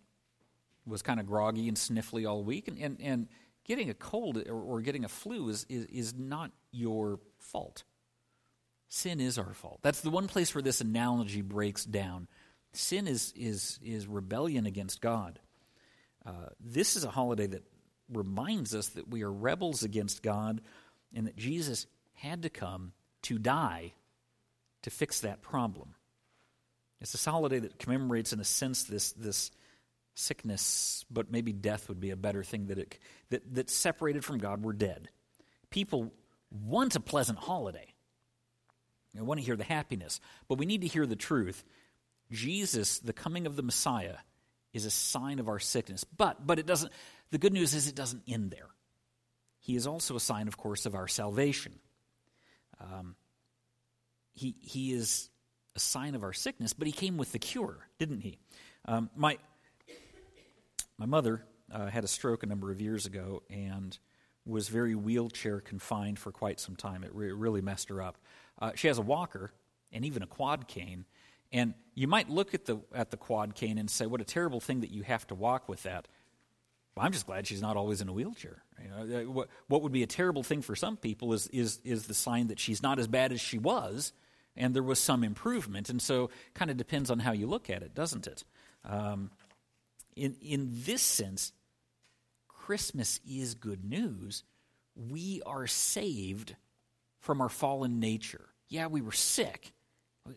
was 0.85 1.01
kind 1.01 1.19
of 1.19 1.25
groggy 1.25 1.69
and 1.69 1.77
sniffly 1.77 2.29
all 2.29 2.43
week. 2.43 2.67
And, 2.67 2.77
and, 2.77 2.97
and 3.01 3.27
getting 3.63 3.89
a 3.89 3.93
cold 3.93 4.37
or, 4.37 4.61
or 4.61 4.81
getting 4.81 5.05
a 5.05 5.09
flu 5.09 5.47
is, 5.47 5.65
is, 5.69 5.85
is 5.85 6.13
not 6.13 6.51
your 6.71 7.19
fault. 7.39 7.85
Sin 8.89 9.21
is 9.21 9.37
our 9.37 9.53
fault. 9.53 9.79
That's 9.81 10.01
the 10.01 10.09
one 10.09 10.27
place 10.27 10.53
where 10.53 10.61
this 10.61 10.81
analogy 10.81 11.41
breaks 11.41 11.85
down. 11.85 12.27
Sin 12.73 13.07
is, 13.07 13.33
is, 13.37 13.79
is 13.81 14.05
rebellion 14.05 14.65
against 14.65 14.99
God. 14.99 15.39
Uh, 16.25 16.49
this 16.59 16.95
is 16.97 17.05
a 17.05 17.09
holiday 17.09 17.47
that 17.47 17.63
reminds 18.13 18.73
us 18.73 18.89
that 18.89 19.09
we 19.09 19.23
are 19.23 19.31
rebels 19.31 19.83
against 19.83 20.23
God 20.23 20.61
and 21.13 21.27
that 21.27 21.35
Jesus 21.35 21.87
had 22.13 22.43
to 22.43 22.49
come 22.49 22.93
to 23.23 23.37
die 23.37 23.93
to 24.83 24.89
fix 24.89 25.21
that 25.21 25.41
problem. 25.41 25.95
It's 27.01 27.25
a 27.25 27.29
holiday 27.29 27.59
that 27.59 27.79
commemorates, 27.79 28.31
in 28.31 28.39
a 28.39 28.45
sense, 28.45 28.83
this, 28.83 29.11
this 29.11 29.51
sickness, 30.15 31.05
but 31.11 31.31
maybe 31.31 31.51
death 31.51 31.89
would 31.89 31.99
be 31.99 32.11
a 32.11 32.15
better 32.15 32.43
thing 32.43 32.67
that, 32.67 32.77
it, 32.77 32.99
that, 33.29 33.55
that 33.55 33.69
separated 33.69 34.23
from 34.23 34.37
God, 34.37 34.63
we're 34.63 34.73
dead. 34.73 35.09
People 35.69 36.13
want 36.49 36.95
a 36.95 36.99
pleasant 36.99 37.39
holiday. 37.39 37.93
They 39.13 39.21
want 39.21 39.39
to 39.39 39.45
hear 39.45 39.55
the 39.55 39.63
happiness, 39.63 40.19
but 40.47 40.57
we 40.57 40.65
need 40.65 40.81
to 40.81 40.87
hear 40.87 41.05
the 41.05 41.15
truth. 41.15 41.63
Jesus, 42.31 42.99
the 42.99 43.13
coming 43.13 43.45
of 43.45 43.55
the 43.55 43.63
Messiah, 43.63 44.15
is 44.73 44.85
a 44.85 44.91
sign 44.91 45.39
of 45.39 45.47
our 45.47 45.59
sickness. 45.59 46.03
But 46.03 46.45
but 46.45 46.57
it 46.57 46.65
doesn't 46.65 46.91
the 47.33 47.39
good 47.39 47.51
news 47.51 47.73
is 47.73 47.87
it 47.87 47.95
doesn't 47.95 48.21
end 48.27 48.51
there. 48.51 48.69
He 49.59 49.75
is 49.75 49.87
also 49.87 50.15
a 50.15 50.19
sign, 50.19 50.47
of 50.47 50.55
course, 50.55 50.85
of 50.85 50.93
our 50.93 51.07
salvation. 51.07 51.73
Um, 52.79 53.15
he 54.33 54.55
he 54.61 54.93
is 54.93 55.31
a 55.75 55.79
sign 55.79 56.13
of 56.13 56.23
our 56.23 56.33
sickness, 56.33 56.73
but 56.73 56.85
he 56.85 56.93
came 56.93 57.17
with 57.17 57.31
the 57.31 57.39
cure, 57.39 57.87
didn't 57.97 58.21
he? 58.21 58.37
Um, 58.85 59.09
my 59.15 59.39
my 60.99 61.07
mother 61.07 61.43
uh, 61.71 61.87
had 61.87 62.03
a 62.03 62.07
stroke 62.07 62.43
a 62.43 62.45
number 62.45 62.71
of 62.71 62.79
years 62.79 63.07
ago, 63.07 63.41
and 63.49 63.97
was 64.45 64.69
very 64.69 64.93
wheelchair 64.93 65.59
confined 65.59 66.19
for 66.19 66.31
quite 66.31 66.59
some 66.59 66.75
time. 66.75 67.03
It 67.03 67.15
re- 67.15 67.31
really 67.31 67.61
messed 67.61 67.89
her 67.89 67.99
up. 67.99 68.17
Uh, 68.61 68.73
she 68.75 68.89
has 68.89 68.99
a 68.99 69.01
walker 69.01 69.53
and 69.91 70.05
even 70.05 70.21
a 70.21 70.27
quad 70.27 70.67
cane. 70.67 71.05
And 71.51 71.73
you 71.95 72.07
might 72.07 72.29
look 72.29 72.53
at 72.53 72.65
the, 72.65 72.79
at 72.93 73.11
the 73.11 73.17
quad 73.17 73.55
cane 73.55 73.77
and 73.77 73.89
say, 73.89 74.05
what 74.05 74.21
a 74.21 74.25
terrible 74.25 74.59
thing 74.59 74.81
that 74.81 74.91
you 74.91 75.03
have 75.03 75.25
to 75.27 75.35
walk 75.35 75.69
with 75.69 75.83
that. 75.83 76.07
Well, 76.95 77.05
I'm 77.05 77.11
just 77.11 77.25
glad 77.25 77.47
she's 77.47 77.61
not 77.61 77.75
always 77.75 78.01
in 78.01 78.09
a 78.09 78.13
wheelchair. 78.13 78.63
You 78.81 78.89
know, 78.89 79.19
uh, 79.19 79.23
what, 79.31 79.49
what 79.67 79.81
would 79.81 79.91
be 79.91 80.03
a 80.03 80.07
terrible 80.07 80.43
thing 80.43 80.61
for 80.61 80.75
some 80.75 80.97
people 80.97 81.33
is, 81.33 81.47
is, 81.47 81.79
is 81.83 82.05
the 82.05 82.13
sign 82.13 82.47
that 82.47 82.59
she's 82.59 82.83
not 82.83 82.99
as 82.99 83.07
bad 83.07 83.31
as 83.31 83.41
she 83.41 83.57
was 83.57 84.13
and 84.55 84.73
there 84.73 84.83
was 84.83 84.99
some 84.99 85.23
improvement. 85.23 85.89
And 85.89 86.01
so 86.01 86.29
kind 86.53 86.69
of 86.69 86.77
depends 86.77 87.09
on 87.09 87.19
how 87.19 87.31
you 87.31 87.47
look 87.47 87.69
at 87.69 87.81
it, 87.81 87.95
doesn't 87.95 88.27
it? 88.27 88.43
Um, 88.85 89.31
in, 90.15 90.35
in 90.41 90.69
this 90.71 91.01
sense, 91.01 91.53
Christmas 92.47 93.19
is 93.29 93.55
good 93.55 93.83
news. 93.83 94.43
We 94.95 95.41
are 95.45 95.67
saved 95.67 96.55
from 97.19 97.41
our 97.41 97.49
fallen 97.49 97.99
nature. 97.99 98.45
Yeah, 98.69 98.87
we 98.87 99.01
were 99.01 99.11
sick. 99.11 99.73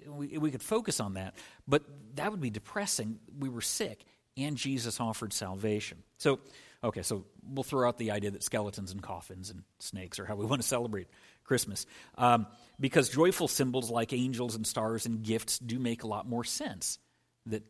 We, 0.08 0.38
we 0.38 0.50
could 0.50 0.62
focus 0.62 0.98
on 0.98 1.14
that, 1.14 1.34
but 1.68 1.84
that 2.16 2.32
would 2.32 2.40
be 2.40 2.50
depressing. 2.50 3.20
We 3.38 3.48
were 3.48 3.60
sick, 3.60 4.04
and 4.36 4.56
Jesus 4.56 5.00
offered 5.00 5.32
salvation. 5.32 6.02
So, 6.18 6.40
okay, 6.84 7.02
so 7.02 7.24
we'll 7.42 7.64
throw 7.64 7.88
out 7.88 7.98
the 7.98 8.10
idea 8.10 8.30
that 8.30 8.42
skeletons 8.42 8.92
and 8.92 9.02
coffins 9.02 9.50
and 9.50 9.62
snakes 9.78 10.18
are 10.18 10.24
how 10.24 10.36
we 10.36 10.46
want 10.46 10.62
to 10.62 10.68
celebrate 10.68 11.08
Christmas. 11.44 11.86
Um, 12.18 12.46
because 12.78 13.08
joyful 13.08 13.48
symbols 13.48 13.90
like 13.90 14.12
angels 14.12 14.54
and 14.54 14.66
stars 14.66 15.06
and 15.06 15.22
gifts 15.22 15.58
do 15.58 15.78
make 15.78 16.02
a 16.02 16.06
lot 16.06 16.28
more 16.28 16.44
sense. 16.44 16.98
That, 17.46 17.62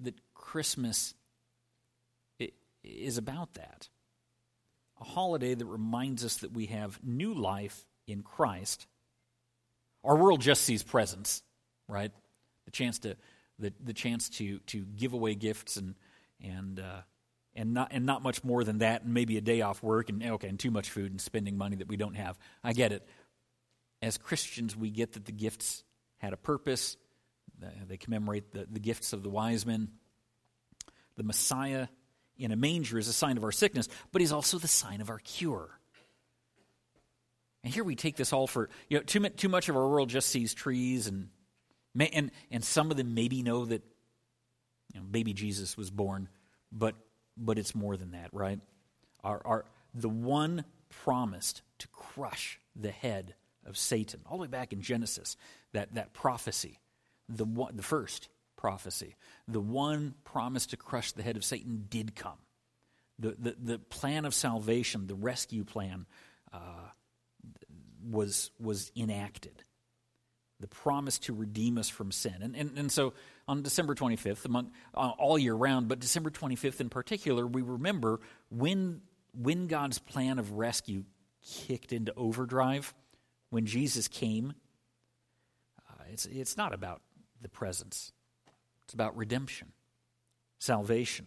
that 0.00 0.14
Christmas 0.34 1.14
is 2.84 3.18
about 3.18 3.54
that. 3.54 3.88
A 5.00 5.04
holiday 5.04 5.54
that 5.54 5.64
reminds 5.64 6.24
us 6.24 6.36
that 6.38 6.52
we 6.52 6.66
have 6.66 6.98
new 7.02 7.34
life 7.34 7.84
in 8.06 8.22
Christ. 8.22 8.86
Our 10.04 10.16
world 10.16 10.40
just 10.40 10.62
sees 10.62 10.82
presents, 10.82 11.42
right? 11.88 12.12
The 12.66 12.70
chance 12.70 13.00
to 13.00 13.16
the, 13.58 13.72
the 13.82 13.92
chance 13.92 14.28
to 14.30 14.58
to 14.60 14.84
give 14.96 15.12
away 15.12 15.34
gifts 15.34 15.76
and 15.76 15.94
and 16.42 16.80
uh, 16.80 17.02
and 17.54 17.74
not 17.74 17.88
and 17.92 18.06
not 18.06 18.22
much 18.22 18.42
more 18.44 18.64
than 18.64 18.78
that, 18.78 19.02
and 19.02 19.14
maybe 19.14 19.36
a 19.36 19.40
day 19.40 19.60
off 19.60 19.82
work 19.82 20.08
and 20.08 20.22
okay, 20.22 20.48
and 20.48 20.58
too 20.58 20.70
much 20.70 20.90
food 20.90 21.10
and 21.10 21.20
spending 21.20 21.56
money 21.56 21.76
that 21.76 21.88
we 21.88 21.96
don't 21.96 22.14
have. 22.14 22.38
I 22.62 22.72
get 22.72 22.92
it. 22.92 23.06
As 24.02 24.18
Christians, 24.18 24.76
we 24.76 24.90
get 24.90 25.12
that 25.14 25.24
the 25.24 25.32
gifts 25.32 25.84
had 26.18 26.32
a 26.32 26.36
purpose. 26.36 26.96
They 27.88 27.96
commemorate 27.96 28.52
the, 28.52 28.66
the 28.70 28.80
gifts 28.80 29.12
of 29.12 29.22
the 29.22 29.30
wise 29.30 29.64
men. 29.64 29.88
The 31.16 31.22
Messiah 31.22 31.86
in 32.36 32.50
a 32.50 32.56
manger 32.56 32.98
is 32.98 33.08
a 33.08 33.12
sign 33.12 33.36
of 33.36 33.44
our 33.44 33.52
sickness, 33.52 33.88
but 34.12 34.20
he's 34.20 34.32
also 34.32 34.58
the 34.58 34.68
sign 34.68 35.00
of 35.00 35.08
our 35.08 35.20
cure. 35.20 35.68
And 37.62 37.72
here 37.72 37.84
we 37.84 37.94
take 37.94 38.16
this 38.16 38.32
all 38.32 38.46
for, 38.46 38.68
you 38.88 38.98
know, 38.98 39.04
too, 39.04 39.20
too 39.30 39.48
much 39.48 39.68
of 39.68 39.76
our 39.76 39.88
world 39.88 40.10
just 40.10 40.28
sees 40.28 40.52
trees 40.52 41.06
and 41.06 41.28
And, 41.98 42.30
and 42.50 42.64
some 42.64 42.90
of 42.90 42.96
them 42.96 43.14
maybe 43.14 43.42
know 43.42 43.64
that 43.66 43.82
you 44.92 45.00
know, 45.00 45.06
baby 45.06 45.32
Jesus 45.32 45.76
was 45.76 45.90
born, 45.90 46.28
but, 46.72 46.94
but 47.36 47.58
it's 47.58 47.74
more 47.74 47.96
than 47.96 48.12
that, 48.12 48.30
right? 48.32 48.60
Our, 49.22 49.40
our, 49.44 49.64
the 49.94 50.08
one 50.08 50.64
promised 51.02 51.62
to 51.78 51.88
crush 51.88 52.60
the 52.76 52.90
head 52.90 53.34
of 53.66 53.76
Satan, 53.76 54.20
all 54.26 54.36
the 54.36 54.42
way 54.42 54.48
back 54.48 54.72
in 54.72 54.82
Genesis, 54.82 55.36
that, 55.72 55.94
that 55.94 56.12
prophecy, 56.12 56.78
the, 57.28 57.44
one, 57.44 57.76
the 57.76 57.82
first 57.82 58.28
prophecy, 58.56 59.16
the 59.48 59.60
one 59.60 60.14
promised 60.24 60.70
to 60.70 60.76
crush 60.76 61.12
the 61.12 61.22
head 61.22 61.36
of 61.36 61.44
Satan 61.44 61.86
did 61.88 62.14
come. 62.14 62.38
The, 63.18 63.36
the, 63.38 63.56
the 63.62 63.78
plan 63.78 64.24
of 64.24 64.34
salvation, 64.34 65.06
the 65.06 65.14
rescue 65.14 65.64
plan, 65.64 66.06
uh, 66.52 66.88
was, 68.08 68.50
was 68.58 68.90
enacted. 68.96 69.62
The 70.64 70.68
promise 70.68 71.18
to 71.18 71.34
redeem 71.34 71.76
us 71.76 71.90
from 71.90 72.10
sin. 72.10 72.36
And, 72.40 72.56
and, 72.56 72.78
and 72.78 72.90
so 72.90 73.12
on 73.46 73.60
December 73.60 73.94
25th, 73.94 74.46
among, 74.46 74.70
uh, 74.94 75.12
all 75.18 75.38
year 75.38 75.52
round, 75.52 75.88
but 75.88 75.98
December 76.00 76.30
25th 76.30 76.80
in 76.80 76.88
particular, 76.88 77.46
we 77.46 77.60
remember 77.60 78.18
when, 78.48 79.02
when 79.38 79.66
God's 79.66 79.98
plan 79.98 80.38
of 80.38 80.52
rescue 80.52 81.04
kicked 81.44 81.92
into 81.92 82.14
overdrive, 82.14 82.94
when 83.50 83.66
Jesus 83.66 84.08
came. 84.08 84.54
Uh, 85.86 86.04
it's, 86.10 86.24
it's 86.24 86.56
not 86.56 86.72
about 86.72 87.02
the 87.42 87.50
presence, 87.50 88.10
it's 88.84 88.94
about 88.94 89.14
redemption, 89.18 89.70
salvation. 90.58 91.26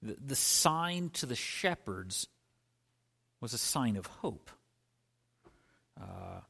The, 0.00 0.16
the 0.24 0.36
sign 0.36 1.10
to 1.14 1.26
the 1.26 1.34
shepherds 1.34 2.28
was 3.40 3.52
a 3.52 3.58
sign 3.58 3.96
of 3.96 4.06
hope. 4.06 4.48
Uh, 6.00 6.42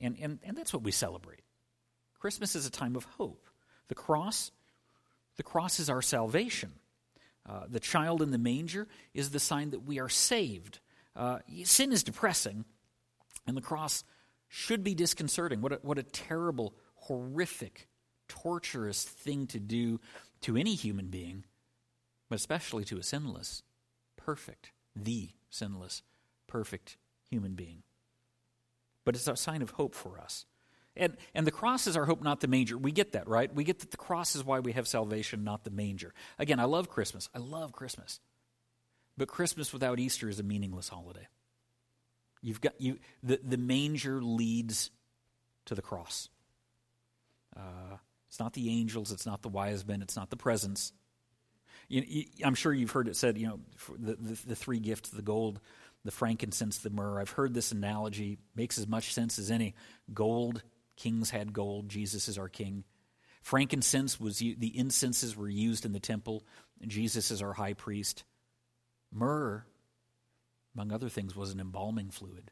and, 0.00 0.16
and, 0.20 0.38
and 0.44 0.56
that's 0.56 0.72
what 0.72 0.82
we 0.82 0.92
celebrate. 0.92 1.40
Christmas 2.18 2.56
is 2.56 2.66
a 2.66 2.70
time 2.70 2.96
of 2.96 3.04
hope. 3.04 3.46
The 3.88 3.94
cross, 3.94 4.50
the 5.36 5.42
cross 5.42 5.78
is 5.78 5.90
our 5.90 6.02
salvation. 6.02 6.72
Uh, 7.48 7.64
the 7.68 7.80
child 7.80 8.22
in 8.22 8.30
the 8.30 8.38
manger 8.38 8.88
is 9.14 9.30
the 9.30 9.38
sign 9.38 9.70
that 9.70 9.84
we 9.84 10.00
are 10.00 10.08
saved. 10.08 10.80
Uh, 11.14 11.38
sin 11.64 11.92
is 11.92 12.02
depressing, 12.02 12.64
and 13.46 13.56
the 13.56 13.62
cross 13.62 14.02
should 14.48 14.82
be 14.82 14.94
disconcerting. 14.94 15.60
What 15.60 15.72
a, 15.72 15.78
what 15.82 15.98
a 15.98 16.02
terrible, 16.02 16.74
horrific, 16.94 17.88
torturous 18.28 19.04
thing 19.04 19.46
to 19.48 19.60
do 19.60 20.00
to 20.42 20.56
any 20.56 20.74
human 20.74 21.06
being, 21.06 21.44
but 22.28 22.36
especially 22.36 22.84
to 22.86 22.98
a 22.98 23.02
sinless, 23.02 23.62
perfect, 24.16 24.72
the 24.96 25.30
sinless, 25.48 26.02
perfect 26.48 26.96
human 27.30 27.54
being 27.54 27.82
but 29.06 29.14
it's 29.14 29.26
a 29.26 29.36
sign 29.36 29.62
of 29.62 29.70
hope 29.70 29.94
for 29.94 30.20
us. 30.20 30.44
And, 30.96 31.16
and 31.34 31.46
the 31.46 31.50
cross 31.50 31.86
is 31.86 31.96
our 31.96 32.04
hope, 32.04 32.22
not 32.22 32.40
the 32.40 32.48
manger. 32.48 32.76
We 32.76 32.90
get 32.90 33.12
that, 33.12 33.28
right? 33.28 33.54
We 33.54 33.64
get 33.64 33.78
that 33.78 33.90
the 33.90 33.96
cross 33.96 34.34
is 34.34 34.44
why 34.44 34.60
we 34.60 34.72
have 34.72 34.88
salvation, 34.88 35.44
not 35.44 35.62
the 35.64 35.70
manger. 35.70 36.12
Again, 36.38 36.58
I 36.58 36.64
love 36.64 36.88
Christmas. 36.88 37.28
I 37.34 37.38
love 37.38 37.72
Christmas. 37.72 38.20
But 39.16 39.28
Christmas 39.28 39.72
without 39.72 40.00
Easter 40.00 40.28
is 40.28 40.40
a 40.40 40.42
meaningless 40.42 40.88
holiday. 40.88 41.28
You've 42.42 42.60
got 42.60 42.78
you 42.80 42.98
the, 43.22 43.40
the 43.42 43.56
manger 43.56 44.20
leads 44.22 44.90
to 45.66 45.74
the 45.74 45.82
cross. 45.82 46.28
Uh, 47.56 47.96
it's 48.28 48.38
not 48.38 48.52
the 48.52 48.68
angels, 48.68 49.12
it's 49.12 49.24
not 49.24 49.42
the 49.42 49.48
wise 49.48 49.86
men, 49.86 50.02
it's 50.02 50.16
not 50.16 50.30
the 50.30 50.36
presents. 50.36 50.92
You, 51.88 52.02
you, 52.06 52.24
I'm 52.44 52.54
sure 52.54 52.72
you've 52.72 52.90
heard 52.90 53.08
it 53.08 53.16
said, 53.16 53.38
you 53.38 53.46
know, 53.46 53.60
the, 53.98 54.16
the, 54.16 54.46
the 54.48 54.56
three 54.56 54.80
gifts, 54.80 55.10
the 55.10 55.22
gold, 55.22 55.60
the 56.06 56.12
frankincense, 56.12 56.78
the 56.78 56.90
myrrh. 56.90 57.20
I've 57.20 57.30
heard 57.30 57.52
this 57.52 57.72
analogy, 57.72 58.38
makes 58.54 58.78
as 58.78 58.86
much 58.86 59.12
sense 59.12 59.38
as 59.38 59.50
any. 59.50 59.74
Gold, 60.14 60.62
kings 60.96 61.30
had 61.30 61.52
gold, 61.52 61.88
Jesus 61.88 62.28
is 62.28 62.38
our 62.38 62.48
king. 62.48 62.84
Frankincense 63.42 64.18
was 64.18 64.38
the 64.38 64.72
incenses 64.76 65.36
were 65.36 65.48
used 65.48 65.84
in 65.84 65.92
the 65.92 66.00
temple, 66.00 66.44
Jesus 66.86 67.30
is 67.30 67.42
our 67.42 67.52
high 67.52 67.74
priest. 67.74 68.24
Myrrh, 69.12 69.64
among 70.74 70.92
other 70.92 71.08
things, 71.08 71.36
was 71.36 71.52
an 71.52 71.60
embalming 71.60 72.10
fluid. 72.10 72.50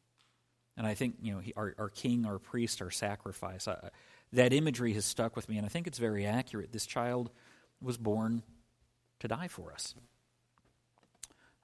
And 0.76 0.86
I 0.86 0.94
think, 0.94 1.16
you 1.22 1.32
know, 1.32 1.40
he, 1.40 1.52
our, 1.56 1.74
our 1.78 1.88
king, 1.88 2.26
our 2.26 2.38
priest, 2.38 2.82
our 2.82 2.90
sacrifice, 2.90 3.68
uh, 3.68 3.90
that 4.32 4.52
imagery 4.52 4.92
has 4.94 5.04
stuck 5.04 5.36
with 5.36 5.48
me, 5.48 5.56
and 5.56 5.66
I 5.66 5.68
think 5.68 5.86
it's 5.86 5.98
very 5.98 6.26
accurate. 6.26 6.72
This 6.72 6.86
child 6.86 7.30
was 7.80 7.96
born 7.96 8.42
to 9.20 9.28
die 9.28 9.48
for 9.48 9.72
us. 9.72 9.94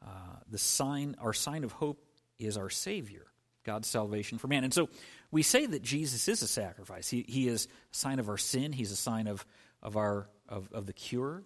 Uh, 0.04 0.08
the 0.50 0.58
sign, 0.58 1.16
our 1.20 1.32
sign 1.32 1.64
of 1.64 1.72
hope 1.72 2.04
is 2.38 2.56
our 2.56 2.70
Savior, 2.70 3.26
God's 3.64 3.88
salvation 3.88 4.38
for 4.38 4.48
man. 4.48 4.64
And 4.64 4.72
so 4.72 4.88
we 5.30 5.42
say 5.42 5.66
that 5.66 5.82
Jesus 5.82 6.26
is 6.28 6.42
a 6.42 6.48
sacrifice. 6.48 7.08
He, 7.08 7.24
he 7.28 7.48
is 7.48 7.66
a 7.66 7.94
sign 7.94 8.18
of 8.18 8.28
our 8.28 8.38
sin. 8.38 8.72
He's 8.72 8.92
a 8.92 8.96
sign 8.96 9.26
of, 9.26 9.44
of, 9.82 9.96
our, 9.96 10.28
of, 10.48 10.72
of 10.72 10.86
the 10.86 10.92
cure. 10.92 11.44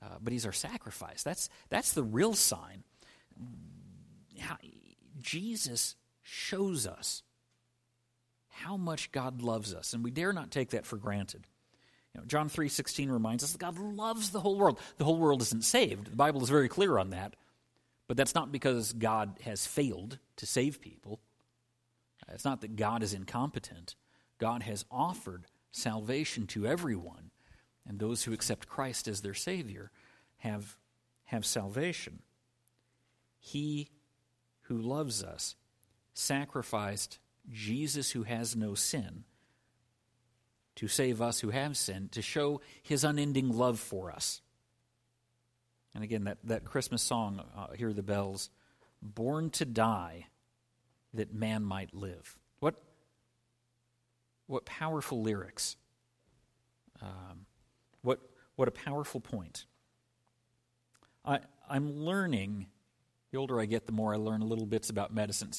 Uh, 0.00 0.06
but 0.22 0.32
he's 0.32 0.46
our 0.46 0.52
sacrifice. 0.52 1.22
That's, 1.22 1.48
that's 1.68 1.92
the 1.92 2.04
real 2.04 2.34
sign. 2.34 2.84
How, 4.38 4.56
Jesus 5.20 5.96
shows 6.22 6.86
us 6.86 7.22
how 8.48 8.76
much 8.76 9.12
God 9.12 9.42
loves 9.42 9.74
us, 9.74 9.94
and 9.94 10.02
we 10.02 10.10
dare 10.10 10.32
not 10.32 10.50
take 10.50 10.70
that 10.70 10.86
for 10.86 10.96
granted. 10.96 11.46
You 12.14 12.20
know, 12.20 12.26
John 12.26 12.48
3.16 12.48 13.10
reminds 13.10 13.44
us 13.44 13.52
that 13.52 13.58
God 13.58 13.78
loves 13.78 14.30
the 14.30 14.40
whole 14.40 14.56
world. 14.56 14.78
The 14.98 15.04
whole 15.04 15.18
world 15.18 15.42
isn't 15.42 15.64
saved. 15.64 16.06
The 16.06 16.16
Bible 16.16 16.42
is 16.42 16.48
very 16.48 16.68
clear 16.68 16.98
on 16.98 17.10
that. 17.10 17.36
But 18.08 18.16
that's 18.16 18.34
not 18.34 18.50
because 18.50 18.94
God 18.94 19.38
has 19.44 19.66
failed 19.66 20.18
to 20.36 20.46
save 20.46 20.80
people. 20.80 21.20
It's 22.32 22.44
not 22.44 22.62
that 22.62 22.74
God 22.76 23.02
is 23.02 23.14
incompetent. 23.14 23.94
God 24.38 24.62
has 24.62 24.84
offered 24.90 25.46
salvation 25.70 26.46
to 26.48 26.66
everyone, 26.66 27.30
and 27.86 27.98
those 27.98 28.24
who 28.24 28.32
accept 28.32 28.68
Christ 28.68 29.06
as 29.06 29.20
their 29.20 29.34
Savior 29.34 29.90
have, 30.38 30.76
have 31.24 31.46
salvation. 31.46 32.20
He 33.38 33.90
who 34.62 34.78
loves 34.78 35.22
us 35.22 35.54
sacrificed 36.14 37.18
Jesus, 37.50 38.10
who 38.10 38.24
has 38.24 38.56
no 38.56 38.74
sin, 38.74 39.24
to 40.76 40.88
save 40.88 41.20
us 41.20 41.40
who 41.40 41.50
have 41.50 41.76
sinned, 41.76 42.12
to 42.12 42.22
show 42.22 42.60
his 42.82 43.04
unending 43.04 43.50
love 43.50 43.78
for 43.80 44.10
us. 44.10 44.40
And 45.94 46.04
again, 46.04 46.24
that, 46.24 46.38
that 46.44 46.64
Christmas 46.64 47.02
song, 47.02 47.42
uh, 47.56 47.72
Hear 47.72 47.92
the 47.92 48.02
Bells, 48.02 48.50
Born 49.00 49.50
to 49.50 49.64
Die 49.64 50.26
that 51.14 51.32
man 51.32 51.62
might 51.64 51.94
live. 51.94 52.38
What, 52.60 52.74
what 54.46 54.64
powerful 54.64 55.22
lyrics. 55.22 55.76
Um, 57.00 57.46
what, 58.02 58.20
what 58.56 58.68
a 58.68 58.72
powerful 58.72 59.20
point. 59.20 59.66
I, 61.24 61.40
I'm 61.68 62.00
learning, 62.00 62.66
the 63.30 63.38
older 63.38 63.60
I 63.60 63.66
get, 63.66 63.86
the 63.86 63.92
more 63.92 64.12
I 64.14 64.16
learn 64.16 64.40
little 64.40 64.66
bits 64.66 64.90
about 64.90 65.14
medicine, 65.14 65.50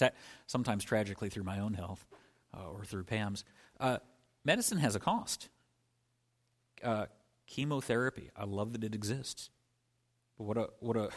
sometimes 0.47 0.83
tragically 0.83 1.29
through 1.29 1.43
my 1.43 1.59
own 1.59 1.73
health 1.73 2.05
uh, 2.53 2.69
or 2.69 2.83
through 2.83 3.03
Pam's. 3.03 3.43
Uh, 3.79 3.99
medicine 4.43 4.79
has 4.79 4.95
a 4.95 4.99
cost. 4.99 5.49
Uh, 6.83 7.05
chemotherapy, 7.45 8.31
I 8.35 8.45
love 8.45 8.73
that 8.73 8.83
it 8.83 8.95
exists. 8.95 9.49
But 10.39 10.45
what 10.45 10.57
a 10.57 10.69
what 10.79 10.97
a 10.97 11.09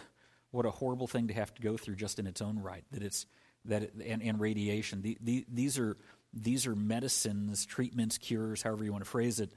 what 0.50 0.66
a 0.66 0.70
horrible 0.70 1.06
thing 1.06 1.28
to 1.28 1.34
have 1.34 1.54
to 1.54 1.62
go 1.62 1.78
through 1.78 1.94
just 1.94 2.18
in 2.18 2.26
its 2.26 2.42
own 2.42 2.58
right. 2.58 2.84
That 2.90 3.02
it's 3.02 3.24
that 3.64 3.84
it, 3.84 3.94
and, 4.04 4.20
and 4.22 4.40
radiation. 4.40 5.00
The, 5.00 5.16
the, 5.22 5.46
these 5.50 5.78
are 5.78 5.96
these 6.34 6.66
are 6.66 6.74
medicines, 6.74 7.64
treatments, 7.64 8.18
cures, 8.18 8.62
however 8.62 8.84
you 8.84 8.92
want 8.92 9.04
to 9.04 9.10
phrase 9.10 9.38
it, 9.38 9.52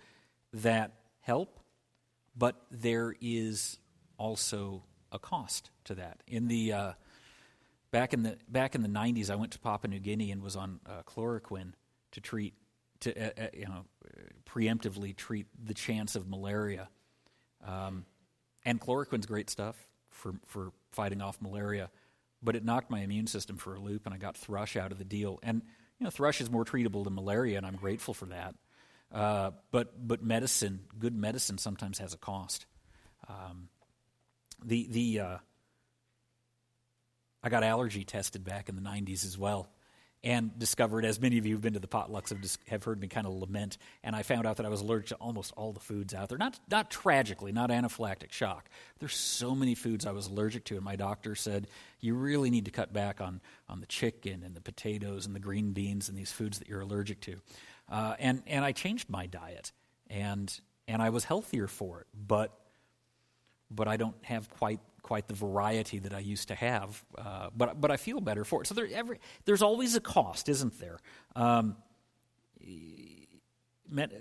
that 0.54 0.93
help. 1.19 1.60
But 2.38 2.62
there 2.69 3.15
is 3.19 3.80
also 4.17 4.84
a 5.12 5.17
cost 5.17 5.71
to 5.86 5.95
that. 5.95 6.21
In 6.28 6.47
the 6.47 6.73
uh, 6.73 6.91
back 7.89 8.13
in 8.13 8.21
the 8.21 8.38
back 8.47 8.75
in 8.75 8.84
the 8.84 8.89
90s, 8.89 9.32
I 9.32 9.36
went 9.36 9.51
to 9.54 9.60
Papua 9.60 9.89
New 9.89 9.99
Guinea 9.99 10.32
and 10.32 10.43
was 10.43 10.56
on 10.56 10.80
uh, 10.86 11.01
chloroquine 11.08 11.73
to 12.12 12.21
treat 12.21 12.54
to 12.99 13.17
uh, 13.17 13.45
uh 13.45 13.47
you 13.51 13.65
know 13.65 13.86
preemptively 14.47 15.15
treat 15.15 15.47
the 15.62 15.73
chance 15.73 16.15
of 16.15 16.30
malaria. 16.30 16.88
Um, 17.65 18.06
and 18.65 18.82
chloroquine's 18.82 19.25
great 19.25 19.49
stuff 19.49 19.88
for, 20.10 20.34
for 20.47 20.71
fighting 20.91 21.21
off 21.21 21.41
malaria, 21.41 21.89
but 22.41 22.56
it 22.56 22.65
knocked 22.65 22.89
my 22.89 23.01
immune 23.01 23.28
system 23.28 23.58
for 23.58 23.75
a 23.75 23.80
loop, 23.80 24.06
and 24.06 24.13
I 24.13 24.17
got 24.17 24.36
thrush 24.36 24.75
out 24.75 24.91
of 24.91 24.97
the 24.97 25.06
deal. 25.06 25.39
And 25.43 25.62
you 25.99 26.04
know, 26.04 26.10
thrush 26.10 26.41
is 26.41 26.49
more 26.49 26.65
treatable 26.65 27.04
than 27.04 27.15
malaria, 27.15 27.58
and 27.58 27.65
I'm 27.65 27.75
grateful 27.75 28.13
for 28.13 28.25
that. 28.28 28.56
Uh, 29.13 29.51
but 29.71 30.08
but 30.08 30.23
medicine, 30.23 30.82
good 30.99 31.15
medicine, 31.15 31.58
sometimes 31.58 31.99
has 31.99 32.13
a 32.13 32.17
cost. 32.17 32.65
Um, 33.30 33.69
the 34.63 34.88
the 34.89 35.19
uh, 35.19 35.38
I 37.43 37.49
got 37.49 37.63
allergy 37.63 38.04
tested 38.04 38.43
back 38.43 38.67
in 38.67 38.75
the 38.75 38.82
'90s 38.82 39.25
as 39.25 39.38
well, 39.38 39.69
and 40.25 40.57
discovered, 40.57 41.05
as 41.05 41.21
many 41.21 41.38
of 41.38 41.45
you 41.45 41.53
who've 41.53 41.61
been 41.61 41.73
to 41.73 41.79
the 41.79 41.88
potlucks 41.88 42.29
have, 42.29 42.39
have 42.67 42.83
heard 42.83 42.99
me 42.99 43.07
kind 43.07 43.27
of 43.27 43.33
lament, 43.33 43.77
and 44.03 44.15
I 44.15 44.23
found 44.23 44.47
out 44.47 44.57
that 44.57 44.65
I 44.65 44.69
was 44.69 44.81
allergic 44.81 45.09
to 45.09 45.15
almost 45.15 45.53
all 45.55 45.71
the 45.71 45.79
foods 45.79 46.15
out 46.15 46.29
there. 46.29 46.38
Not, 46.39 46.59
not 46.69 46.89
tragically, 46.89 47.51
not 47.51 47.69
anaphylactic 47.69 48.31
shock. 48.31 48.67
There's 48.99 49.15
so 49.15 49.53
many 49.53 49.75
foods 49.75 50.07
I 50.07 50.11
was 50.11 50.25
allergic 50.25 50.65
to, 50.65 50.75
and 50.75 50.83
my 50.83 50.95
doctor 50.95 51.35
said, 51.35 51.67
you 52.01 52.15
really 52.15 52.49
need 52.49 52.65
to 52.65 52.71
cut 52.71 52.91
back 52.91 53.21
on, 53.21 53.39
on 53.69 53.81
the 53.81 53.85
chicken 53.85 54.41
and 54.43 54.55
the 54.55 54.61
potatoes 54.61 55.27
and 55.27 55.35
the 55.35 55.39
green 55.39 55.73
beans 55.73 56.09
and 56.09 56.17
these 56.17 56.31
foods 56.31 56.57
that 56.57 56.67
you're 56.67 56.81
allergic 56.81 57.21
to. 57.21 57.35
Uh, 57.88 58.15
and, 58.17 58.41
and 58.47 58.65
I 58.65 58.71
changed 58.71 59.11
my 59.11 59.27
diet, 59.27 59.71
and, 60.09 60.51
and 60.88 61.03
I 61.03 61.11
was 61.11 61.23
healthier 61.23 61.67
for 61.67 62.01
it, 62.01 62.07
but, 62.27 62.51
but 63.69 63.88
I 63.88 63.97
don't 63.97 64.15
have 64.23 64.49
quite, 64.49 64.79
quite 65.05 65.27
the 65.27 65.35
variety 65.35 65.99
that 65.99 66.13
I 66.13 66.19
used 66.19 66.47
to 66.47 66.55
have. 66.55 67.05
Uh, 67.15 67.49
but, 67.55 67.79
but 67.79 67.91
I 67.91 67.97
feel 67.97 68.19
better 68.19 68.43
for 68.43 68.63
it. 68.63 68.67
So 68.67 68.73
there, 68.73 68.87
every, 68.91 69.19
there's 69.45 69.61
always 69.61 69.95
a 69.95 70.01
cost, 70.01 70.49
isn't 70.49 70.79
there? 70.79 70.97
Um, 71.35 71.77
med, 73.87 74.11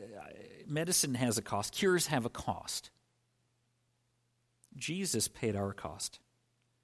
medicine 0.67 1.15
has 1.15 1.39
a 1.39 1.43
cost, 1.43 1.73
cures 1.73 2.09
have 2.09 2.27
a 2.27 2.29
cost. 2.29 2.91
Jesus 4.77 5.27
paid 5.27 5.57
our 5.57 5.73
cost. 5.73 6.21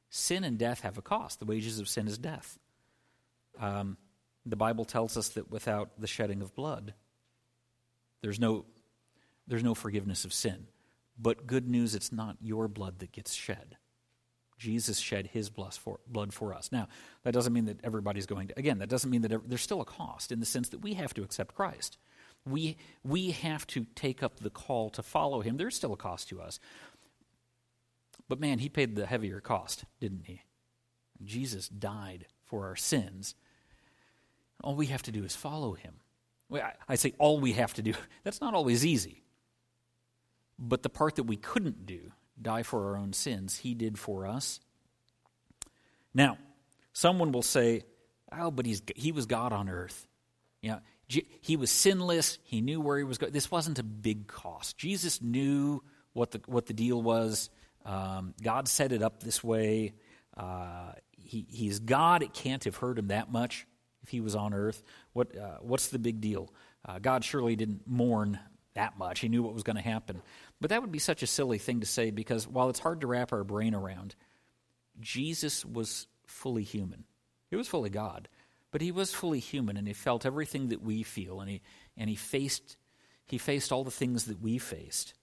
Sin 0.08 0.44
and 0.44 0.56
death 0.56 0.80
have 0.80 0.96
a 0.96 1.02
cost. 1.02 1.38
The 1.38 1.44
wages 1.44 1.78
of 1.78 1.86
sin 1.86 2.08
is 2.08 2.16
death. 2.16 2.58
Um, 3.58 3.98
the 4.46 4.56
Bible 4.56 4.86
tells 4.86 5.18
us 5.18 5.28
that 5.30 5.50
without 5.50 6.00
the 6.00 6.06
shedding 6.06 6.40
of 6.40 6.54
blood, 6.54 6.94
there's 8.22 8.40
no, 8.40 8.64
there's 9.46 9.62
no 9.62 9.74
forgiveness 9.74 10.24
of 10.24 10.32
sin. 10.32 10.68
But 11.18 11.46
good 11.46 11.68
news, 11.68 11.94
it's 11.94 12.12
not 12.12 12.38
your 12.40 12.66
blood 12.66 13.00
that 13.00 13.12
gets 13.12 13.34
shed. 13.34 13.76
Jesus 14.60 14.98
shed 14.98 15.30
his 15.32 15.48
blood 15.48 15.74
for, 16.34 16.54
us. 16.54 16.70
Now, 16.70 16.86
that 17.24 17.32
doesn't 17.32 17.52
mean 17.52 17.64
that 17.64 17.80
everybody's 17.82 18.26
going 18.26 18.48
to, 18.48 18.58
again, 18.58 18.78
that 18.78 18.90
doesn't 18.90 19.10
mean 19.10 19.22
that 19.22 19.48
there's 19.48 19.62
still 19.62 19.80
a 19.80 19.86
cost 19.86 20.30
in 20.30 20.38
the 20.38 20.46
sense 20.46 20.68
that 20.68 20.82
we 20.82 20.94
have 20.94 21.14
to 21.14 21.22
accept 21.22 21.54
Christ. 21.54 21.96
We, 22.46 22.76
we 23.02 23.30
have 23.30 23.66
to 23.68 23.86
take 23.94 24.22
up 24.22 24.38
the 24.38 24.50
call 24.50 24.90
to 24.90 25.02
follow 25.02 25.40
him. 25.40 25.56
There's 25.56 25.74
still 25.74 25.94
a 25.94 25.96
cost 25.96 26.28
to 26.28 26.42
us. 26.42 26.60
But 28.28 28.38
man, 28.38 28.58
he 28.58 28.68
paid 28.68 28.94
the 28.94 29.06
heavier 29.06 29.40
cost, 29.40 29.86
didn't 29.98 30.26
he? 30.26 30.42
Jesus 31.24 31.66
died 31.66 32.26
for 32.44 32.66
our 32.66 32.76
sins. 32.76 33.34
All 34.62 34.74
we 34.74 34.86
have 34.86 35.02
to 35.04 35.12
do 35.12 35.24
is 35.24 35.34
follow 35.34 35.72
him. 35.72 35.94
I 36.86 36.96
say 36.96 37.14
all 37.18 37.40
we 37.40 37.52
have 37.54 37.72
to 37.74 37.82
do. 37.82 37.94
That's 38.24 38.42
not 38.42 38.52
always 38.52 38.84
easy. 38.84 39.22
But 40.58 40.82
the 40.82 40.90
part 40.90 41.16
that 41.16 41.22
we 41.22 41.36
couldn't 41.36 41.86
do, 41.86 42.12
die 42.42 42.62
for 42.62 42.88
our 42.88 42.96
own 42.96 43.12
sins, 43.12 43.58
he 43.58 43.74
did 43.74 43.98
for 43.98 44.26
us. 44.26 44.60
Now, 46.14 46.38
someone 46.92 47.32
will 47.32 47.42
say, 47.42 47.84
oh, 48.36 48.50
but 48.50 48.66
he's, 48.66 48.82
he 48.96 49.12
was 49.12 49.26
God 49.26 49.52
on 49.52 49.68
earth. 49.68 50.06
Yeah, 50.62 50.80
he 51.06 51.56
was 51.56 51.70
sinless. 51.70 52.38
He 52.42 52.60
knew 52.60 52.80
where 52.80 52.98
he 52.98 53.04
was 53.04 53.18
going. 53.18 53.32
This 53.32 53.50
wasn't 53.50 53.78
a 53.78 53.82
big 53.82 54.26
cost. 54.26 54.76
Jesus 54.76 55.22
knew 55.22 55.82
what 56.12 56.32
the, 56.32 56.40
what 56.46 56.66
the 56.66 56.74
deal 56.74 57.00
was. 57.00 57.50
Um, 57.84 58.34
God 58.42 58.68
set 58.68 58.92
it 58.92 59.02
up 59.02 59.22
this 59.22 59.42
way. 59.42 59.94
Uh, 60.36 60.92
he, 61.16 61.46
he's 61.48 61.78
God. 61.78 62.22
It 62.22 62.34
can't 62.34 62.62
have 62.64 62.76
hurt 62.76 62.98
him 62.98 63.08
that 63.08 63.32
much 63.32 63.66
if 64.02 64.10
he 64.10 64.20
was 64.20 64.34
on 64.34 64.52
earth. 64.52 64.82
What, 65.12 65.36
uh, 65.36 65.58
what's 65.60 65.88
the 65.88 65.98
big 65.98 66.20
deal? 66.20 66.52
Uh, 66.84 66.98
God 66.98 67.24
surely 67.24 67.56
didn't 67.56 67.82
mourn 67.86 68.38
that 68.80 68.98
much. 68.98 69.20
He 69.20 69.28
knew 69.28 69.42
what 69.42 69.52
was 69.52 69.62
going 69.62 69.76
to 69.76 69.82
happen. 69.82 70.22
But 70.60 70.70
that 70.70 70.80
would 70.80 70.90
be 70.90 70.98
such 70.98 71.22
a 71.22 71.26
silly 71.26 71.58
thing 71.58 71.80
to 71.80 71.86
say 71.86 72.10
because 72.10 72.48
while 72.48 72.70
it's 72.70 72.78
hard 72.78 73.02
to 73.02 73.06
wrap 73.06 73.32
our 73.32 73.44
brain 73.44 73.74
around, 73.74 74.14
Jesus 74.98 75.64
was 75.64 76.06
fully 76.26 76.62
human. 76.62 77.04
He 77.50 77.56
was 77.56 77.68
fully 77.68 77.90
God, 77.90 78.28
but 78.70 78.80
he 78.80 78.90
was 78.90 79.12
fully 79.12 79.38
human 79.38 79.76
and 79.76 79.86
he 79.86 79.92
felt 79.92 80.24
everything 80.24 80.68
that 80.68 80.82
we 80.82 81.02
feel 81.02 81.40
and 81.40 81.50
he, 81.50 81.60
and 81.96 82.08
he, 82.08 82.16
faced, 82.16 82.78
he 83.26 83.36
faced 83.36 83.70
all 83.70 83.84
the 83.84 83.90
things 83.90 84.24
that 84.26 84.40
we 84.40 84.56
faced. 84.56 85.14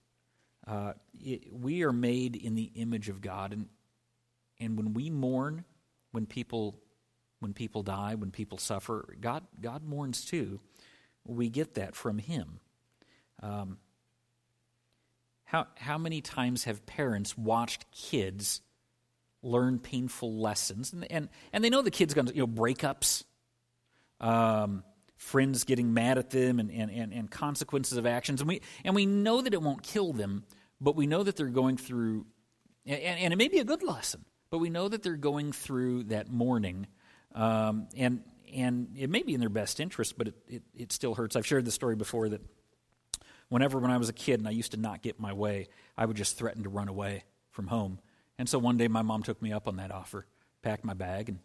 Uh, 0.66 0.92
it, 1.20 1.52
we 1.52 1.82
are 1.82 1.92
made 1.92 2.36
in 2.36 2.54
the 2.54 2.70
image 2.74 3.08
of 3.08 3.22
God, 3.22 3.54
and 3.54 3.68
and 4.60 4.76
when 4.76 4.92
we 4.92 5.08
mourn, 5.08 5.64
when 6.10 6.26
people 6.26 6.78
when 7.40 7.54
people 7.54 7.82
die, 7.82 8.16
when 8.16 8.30
people 8.30 8.58
suffer, 8.58 9.16
God 9.18 9.46
God 9.58 9.82
mourns 9.82 10.26
too. 10.26 10.60
We 11.24 11.48
get 11.48 11.74
that 11.74 11.94
from 11.94 12.18
Him. 12.18 12.60
Um, 13.42 13.78
how 15.44 15.66
how 15.76 15.98
many 15.98 16.20
times 16.20 16.64
have 16.64 16.84
parents 16.86 17.36
watched 17.36 17.90
kids 17.90 18.60
learn 19.42 19.78
painful 19.78 20.40
lessons, 20.40 20.92
and 20.92 21.10
and, 21.10 21.28
and 21.52 21.64
they 21.64 21.70
know 21.70 21.82
the 21.82 21.90
kid's 21.90 22.14
going 22.14 22.26
to 22.26 22.34
you 22.34 22.40
know 22.40 22.46
breakups. 22.46 23.24
Um, 24.20 24.82
friends 25.18 25.64
getting 25.64 25.92
mad 25.92 26.16
at 26.16 26.30
them 26.30 26.60
and, 26.60 26.70
and, 26.70 26.90
and, 26.90 27.12
and 27.12 27.30
consequences 27.30 27.98
of 27.98 28.06
actions. 28.06 28.40
And 28.40 28.48
we, 28.48 28.62
and 28.84 28.94
we 28.94 29.04
know 29.04 29.42
that 29.42 29.52
it 29.52 29.60
won't 29.60 29.82
kill 29.82 30.12
them, 30.12 30.44
but 30.80 30.94
we 30.94 31.08
know 31.08 31.24
that 31.24 31.36
they're 31.36 31.46
going 31.46 31.76
through, 31.76 32.24
and, 32.86 33.00
and, 33.02 33.32
it 33.32 33.36
may 33.36 33.48
be 33.48 33.58
a 33.58 33.64
good 33.64 33.82
lesson, 33.82 34.24
but 34.50 34.58
we 34.58 34.70
know 34.70 34.88
that 34.88 35.02
they're 35.02 35.16
going 35.16 35.50
through 35.52 36.04
that 36.04 36.30
mourning, 36.30 36.86
um, 37.34 37.88
and 37.96 38.22
and 38.54 38.96
it 38.96 39.10
may 39.10 39.22
be 39.22 39.34
in 39.34 39.40
their 39.40 39.50
best 39.50 39.78
interest, 39.78 40.16
but 40.16 40.28
it, 40.28 40.34
it, 40.48 40.62
it 40.74 40.92
still 40.92 41.14
hurts. 41.14 41.36
I've 41.36 41.46
shared 41.46 41.66
the 41.66 41.70
story 41.70 41.96
before 41.96 42.30
that 42.30 42.40
whenever 43.48 43.78
when 43.78 43.90
I 43.90 43.98
was 43.98 44.08
a 44.08 44.14
kid 44.14 44.40
and 44.40 44.48
I 44.48 44.52
used 44.52 44.72
to 44.72 44.76
not 44.76 45.02
get 45.02 45.20
my 45.20 45.32
way, 45.32 45.68
I 45.96 46.06
would 46.06 46.16
just 46.16 46.36
threaten 46.36 46.62
to 46.64 46.68
run 46.68 46.88
away 46.88 47.24
from 47.50 47.68
home. 47.68 48.00
And 48.38 48.48
so 48.48 48.58
one 48.58 48.76
day 48.76 48.88
my 48.88 49.02
mom 49.02 49.22
took 49.22 49.42
me 49.42 49.52
up 49.52 49.66
on 49.66 49.76
that 49.76 49.90
offer, 49.90 50.26
packed 50.62 50.84
my 50.84 50.94
bag, 50.94 51.28
and 51.28 51.40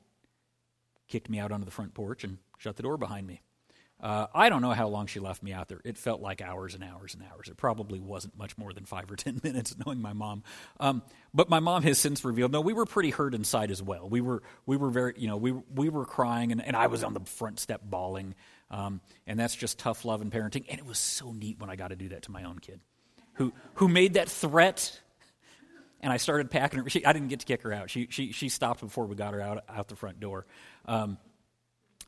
kicked 1.08 1.30
me 1.30 1.39
out 1.39 1.52
onto 1.52 1.66
the 1.66 1.72
front 1.72 1.94
porch 1.94 2.24
and 2.24 2.38
shut 2.58 2.76
the 2.76 2.84
door 2.84 2.98
behind 2.98 3.28
me. 3.28 3.42
Uh, 4.04 4.28
I 4.36 4.50
don't 4.50 4.62
know 4.62 4.72
how 4.72 4.89
long 4.89 5.08
she 5.08 5.22
left 5.22 5.42
me 5.42 5.54
out 5.54 5.70
there. 5.70 5.80
It 5.86 5.98
felt 5.98 6.20
like 6.20 6.42
hours 6.42 6.76
and 6.76 6.84
hours 6.84 7.13
and 7.13 7.24
hours. 7.24 7.48
It 7.48 7.56
probably 7.56 8.02
wasn't 8.02 8.38
much 8.38 8.58
more 8.58 8.74
than 8.74 8.84
five 8.84 9.10
or 9.10 9.16
ten 9.16 9.39
minutes, 9.42 9.74
knowing 9.84 10.02
my 10.02 10.12
mom. 10.12 10.44
Um, 10.78 11.04
but 11.34 11.50
my 11.50 11.62
mom 11.62 11.84
has 11.84 12.00
since 12.00 12.26
revealed, 12.26 12.52
no, 12.52 12.60
we 12.60 12.74
were 12.74 12.86
pretty 12.86 13.12
hurt 13.12 13.34
inside 13.34 13.72
as 13.72 13.82
well. 13.82 14.10
We 14.10 14.20
were, 14.20 14.44
we 14.66 14.76
were 14.76 14.89
very, 14.89 15.13
you 15.16 15.30
know, 15.30 15.38
we 15.38 15.54
we 15.54 15.88
were 15.88 16.06
crying, 16.06 16.52
and, 16.52 16.62
and 16.62 16.76
I 16.76 16.88
was 16.88 17.02
on 17.06 17.13
the 17.13 17.22
front 17.22 17.62
step 17.62 17.80
bawling, 17.86 18.36
um, 18.70 19.00
and 19.26 19.39
that's 19.39 19.56
just 19.56 19.80
tough 19.80 20.04
love 20.04 20.22
and 20.22 20.30
parenting. 20.30 20.66
And 20.70 20.80
it 20.80 20.86
was 20.86 21.00
so 21.00 21.32
neat 21.32 21.62
when 21.62 21.70
I 21.70 21.78
got 21.78 21.88
to 21.88 21.96
do 21.96 22.10
that 22.10 22.24
to 22.24 22.32
my 22.32 22.44
own 22.44 22.60
kid, 22.60 22.82
who 23.36 23.54
who 23.76 23.88
made 23.88 24.16
that 24.16 24.28
threat. 24.28 25.00
And 26.02 26.12
I 26.12 26.18
started 26.18 26.52
packing 26.52 26.80
her. 26.80 26.89
She, 26.89 27.06
I 27.06 27.13
didn't 27.13 27.30
get 27.30 27.39
to 27.39 27.46
kick 27.46 27.62
her 27.62 27.72
out. 27.72 27.89
She, 27.89 28.10
she, 28.10 28.34
she 28.34 28.50
stopped 28.50 28.82
before 28.82 29.06
we 29.06 29.16
got 29.16 29.34
her 29.34 29.39
out, 29.39 29.63
out 29.70 29.88
the 29.88 29.96
front 29.96 30.20
door. 30.20 30.46
Um, 30.86 31.18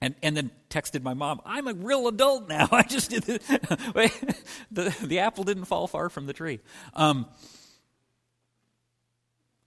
and, 0.05 0.13
and 0.21 0.37
then 0.37 0.51
texted 0.69 1.01
my 1.01 1.15
mom, 1.15 1.41
I'm 1.45 1.67
a 1.67 1.73
real 1.73 2.07
adult 2.07 2.47
now. 2.47 2.69
I 2.71 2.83
just 2.83 3.09
did 3.09 3.23
this. 3.23 3.39
the, 4.71 4.95
the 5.01 5.19
apple 5.19 5.43
didn't 5.43 5.65
fall 5.65 5.87
far 5.87 6.09
from 6.09 6.27
the 6.27 6.33
tree. 6.33 6.59
Um, 6.93 7.25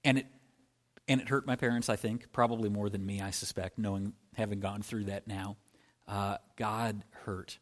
and, 0.04 0.18
it, 0.18 0.26
and 1.08 1.20
it 1.20 1.28
hurt 1.28 1.44
my 1.44 1.56
parents, 1.56 1.88
I 1.88 1.96
think, 1.96 2.30
probably 2.30 2.68
more 2.68 2.88
than 2.88 3.04
me, 3.04 3.20
I 3.20 3.30
suspect, 3.30 3.78
knowing, 3.78 4.12
having 4.36 4.60
gone 4.60 4.82
through 4.82 5.04
that 5.06 5.26
now. 5.26 5.56
Uh, 6.06 6.36
God 6.54 7.02
hurt. 7.24 7.58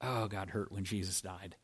Oh, 0.00 0.26
God 0.26 0.48
hurt 0.48 0.72
when 0.72 0.84
Jesus 0.84 1.20
died 1.20 1.56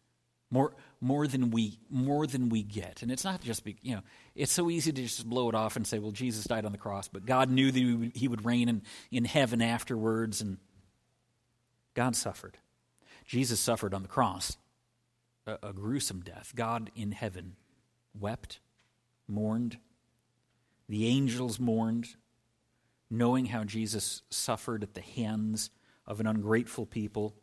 more 0.53 0.73
more 1.01 1.27
than 1.27 1.51
we 1.51 1.79
more 1.91 2.27
than 2.29 2.49
we 2.49 2.63
get. 2.63 3.03
And 3.03 3.11
it's 3.11 3.25
not 3.25 3.41
just 3.41 3.65
be, 3.65 3.77
you 3.83 3.97
know 3.97 4.03
it's 4.37 4.53
so 4.53 4.71
easy 4.71 4.93
to 4.93 5.03
just 5.03 5.29
blow 5.29 5.49
it 5.49 5.55
off 5.55 5.75
and 5.75 5.85
say 5.85 5.99
well 5.99 6.13
jesus 6.13 6.45
died 6.45 6.65
on 6.65 6.73
the 6.73 6.79
cross 6.79 7.09
but 7.09 7.27
god 7.27 7.51
knew 7.51 7.73
that 7.73 8.13
he 8.15 8.29
would 8.29 8.45
reign 8.45 8.69
in, 8.69 8.83
in 9.11 9.25
heaven 9.25 9.61
afterwards 9.61 10.41
and 10.41 10.59
god 11.95 12.15
suffered. 12.15 12.59
Jesus 13.27 13.59
suffered 13.59 13.95
on 13.95 14.03
the 14.03 14.09
cross 14.09 14.57
a, 15.47 15.59
a 15.63 15.73
gruesome 15.73 16.21
death. 16.21 16.53
God 16.55 16.91
in 16.95 17.13
heaven 17.13 17.57
wept 18.19 18.61
mourned 19.27 19.79
the 20.89 21.07
angels 21.07 21.59
mourned 21.59 22.09
knowing 23.09 23.47
how 23.47 23.65
jesus 23.65 24.21
suffered 24.29 24.83
at 24.83 24.93
the 24.93 25.01
hands 25.01 25.71
of 26.07 26.21
an 26.21 26.27
ungrateful 26.27 26.85
people. 26.85 27.35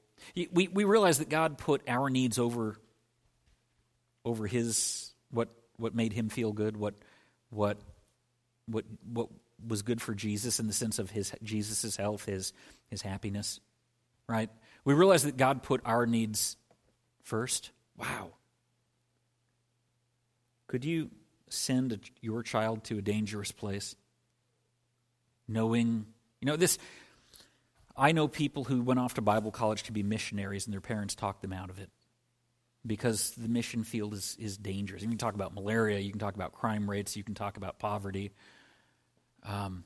We, 0.52 0.68
we 0.68 0.84
realize 0.84 1.18
that 1.18 1.30
god 1.30 1.58
put 1.58 1.82
our 1.88 2.10
needs 2.10 2.38
over 2.38 2.78
over 4.30 4.48
his 4.48 5.12
what 5.32 5.50
what 5.78 5.96
made 5.96 6.14
him 6.14 6.30
feel 6.30 6.54
good, 6.54 6.78
what 6.78 6.94
what 7.50 7.78
what 8.68 8.86
what 9.12 9.30
was 9.68 9.82
good 9.82 10.02
for 10.02 10.14
Jesus 10.14 10.60
in 10.60 10.68
the 10.68 10.74
sense 10.74 11.00
of 11.00 11.10
his 11.10 11.34
Jesus's 11.44 11.96
health, 11.96 12.26
his 12.26 12.54
his 12.88 13.02
happiness. 13.02 13.60
Right? 14.28 14.50
We 14.86 14.94
realize 14.94 15.24
that 15.24 15.38
God 15.38 15.64
put 15.64 15.82
our 15.86 16.06
needs 16.06 16.56
first. 17.24 17.72
Wow. 17.98 18.32
Could 20.68 20.86
you 20.86 21.10
send 21.50 21.94
a, 21.94 22.00
your 22.22 22.44
child 22.44 22.84
to 22.86 23.00
a 23.00 23.02
dangerous 23.02 23.52
place 23.52 23.96
knowing, 25.48 26.06
you 26.40 26.46
know, 26.46 26.56
this 26.56 26.78
I 27.98 28.12
know 28.12 28.28
people 28.28 28.64
who 28.66 28.82
went 28.82 29.00
off 29.00 29.16
to 29.16 29.22
Bible 29.22 29.52
college 29.52 29.84
to 29.84 29.92
be 29.92 30.04
missionaries 30.04 30.68
and 30.68 30.74
their 30.74 30.80
parents 30.80 31.16
talked 31.16 31.42
them 31.42 31.52
out 31.52 31.70
of 31.70 31.80
it 31.80 31.90
because 32.86 33.32
the 33.32 33.48
mission 33.48 33.84
field 33.84 34.14
is, 34.14 34.38
is 34.40 34.58
dangerous. 34.58 35.02
You 35.02 35.10
can 35.10 35.18
talk 35.18 35.36
about 35.36 35.54
malaria, 35.54 36.00
you 36.00 36.12
can 36.12 36.20
talk 36.20 36.36
about 36.36 36.54
crime 36.54 36.90
rates, 36.90 37.16
you 37.16 37.24
can 37.24 37.36
talk 37.36 37.58
about 37.58 37.80
poverty. 37.80 38.32
Um, 39.44 39.84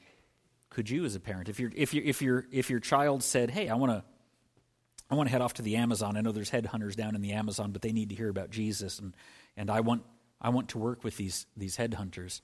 could 0.70 0.90
you, 0.90 1.06
as 1.06 1.16
a 1.16 1.20
parent, 1.20 1.50
if, 1.50 1.60
you 1.60 1.72
if, 1.76 1.94
you 1.94 2.02
if, 2.04 2.22
your 2.22 2.46
if 2.52 2.70
your 2.70 2.80
child 2.80 3.24
said, 3.24 3.52
hey, 3.52 3.70
I 3.70 3.76
want 3.76 3.92
to 3.92 4.04
I 5.12 5.16
want 5.16 5.28
to 5.28 5.32
head 5.32 5.42
off 5.42 5.54
to 5.56 5.62
the 5.62 5.76
Amazon. 5.76 6.18
I 6.18 6.22
know 6.22 6.32
there's 6.32 6.50
headhunters 6.50 6.96
down 6.96 7.14
in 7.14 7.22
the 7.22 7.34
Amazon, 7.34 7.72
but 7.72 7.84
they 7.84 7.92
need 7.92 8.10
to 8.10 8.16
hear 8.16 8.30
about 8.30 8.50
Jesus, 8.50 8.98
and, 8.98 9.16
and 9.56 9.70
I, 9.70 9.82
want, 9.82 10.02
I 10.42 10.50
want 10.50 10.70
to 10.70 10.80
work 10.80 11.04
with 11.04 11.18
these, 11.18 11.46
these 11.56 11.78
headhunters. 11.78 12.42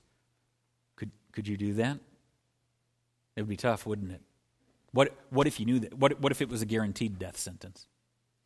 Could, 0.94 1.10
could 1.32 1.48
you 1.48 1.56
do 1.56 1.74
that? 1.74 1.98
It 3.34 3.42
would 3.42 3.48
be 3.48 3.56
tough, 3.56 3.86
wouldn't 3.86 4.12
it? 4.12 4.20
What, 4.92 5.16
what 5.30 5.46
if 5.48 5.58
you 5.58 5.66
knew 5.66 5.80
that? 5.80 5.94
What, 5.94 6.20
what 6.20 6.30
if 6.30 6.42
it 6.42 6.48
was 6.48 6.62
a 6.62 6.66
guaranteed 6.66 7.18
death 7.18 7.38
sentence? 7.38 7.86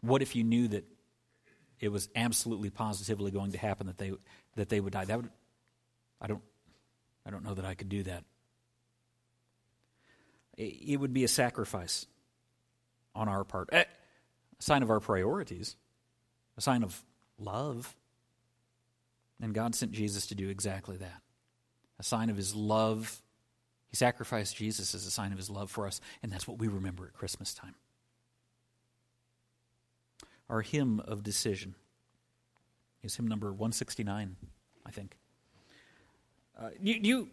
What 0.00 0.22
if 0.22 0.34
you 0.34 0.44
knew 0.44 0.68
that 0.68 0.84
it 1.84 1.92
was 1.92 2.08
absolutely 2.16 2.70
positively 2.70 3.30
going 3.30 3.52
to 3.52 3.58
happen 3.58 3.86
that 3.86 3.98
they 3.98 4.12
that 4.56 4.68
they 4.68 4.80
would 4.80 4.92
die? 4.92 5.04
That 5.04 5.18
would 5.18 5.30
I 6.20 6.26
don't 6.26 6.42
I 7.26 7.30
don't 7.30 7.44
know 7.44 7.54
that 7.54 7.64
I 7.64 7.74
could 7.74 7.88
do 7.88 8.02
that. 8.04 8.24
It 10.56 11.00
would 11.00 11.12
be 11.12 11.24
a 11.24 11.28
sacrifice 11.28 12.06
on 13.14 13.28
our 13.28 13.42
part, 13.42 13.70
eh, 13.72 13.82
a 13.82 14.62
sign 14.62 14.82
of 14.82 14.90
our 14.90 15.00
priorities, 15.00 15.76
a 16.56 16.60
sign 16.60 16.84
of 16.84 17.02
love. 17.38 17.96
And 19.40 19.52
God 19.52 19.74
sent 19.74 19.92
Jesus 19.92 20.28
to 20.28 20.36
do 20.36 20.48
exactly 20.48 20.96
that. 20.98 21.22
A 21.98 22.04
sign 22.04 22.30
of 22.30 22.36
his 22.36 22.54
love. 22.54 23.20
He 23.88 23.96
sacrificed 23.96 24.56
Jesus 24.56 24.94
as 24.94 25.06
a 25.06 25.10
sign 25.10 25.32
of 25.32 25.38
his 25.38 25.50
love 25.50 25.70
for 25.70 25.86
us, 25.86 26.00
and 26.22 26.30
that's 26.30 26.46
what 26.46 26.58
we 26.58 26.68
remember 26.68 27.06
at 27.06 27.14
Christmas 27.14 27.52
time. 27.52 27.74
Our 30.48 30.60
hymn 30.60 31.00
of 31.00 31.22
decision 31.22 31.74
is 33.02 33.16
hymn 33.16 33.28
number 33.28 33.48
169, 33.48 34.36
I 34.84 34.90
think. 34.90 35.16
Uh, 36.58 36.70
you, 36.80 36.94
you, 37.02 37.28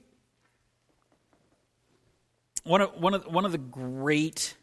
one 2.63 2.82
of 2.82 2.95
one 2.95 3.13
of 3.13 3.26
one 3.26 3.45
of 3.45 3.52
the 3.52 3.58
great, 3.58 4.56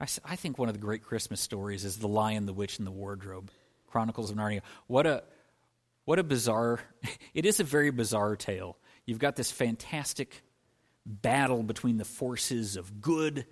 I, 0.00 0.06
I 0.24 0.36
think 0.36 0.58
one 0.58 0.68
of 0.68 0.74
the 0.74 0.80
great 0.80 1.02
Christmas 1.02 1.40
stories 1.40 1.84
is 1.84 1.96
the 1.96 2.08
Lion, 2.08 2.46
the 2.46 2.52
Witch, 2.52 2.78
and 2.78 2.86
the 2.86 2.92
Wardrobe, 2.92 3.50
Chronicles 3.88 4.30
of 4.30 4.36
Narnia. 4.36 4.60
What 4.86 5.06
a 5.06 5.24
what 6.04 6.18
a 6.18 6.24
bizarre! 6.24 6.80
It 7.34 7.46
is 7.46 7.58
a 7.58 7.64
very 7.64 7.90
bizarre 7.90 8.36
tale. 8.36 8.76
You've 9.06 9.18
got 9.18 9.34
this 9.34 9.50
fantastic 9.50 10.44
battle 11.04 11.64
between 11.64 11.96
the 11.96 12.04
forces 12.04 12.76
of 12.76 13.00
good 13.00 13.44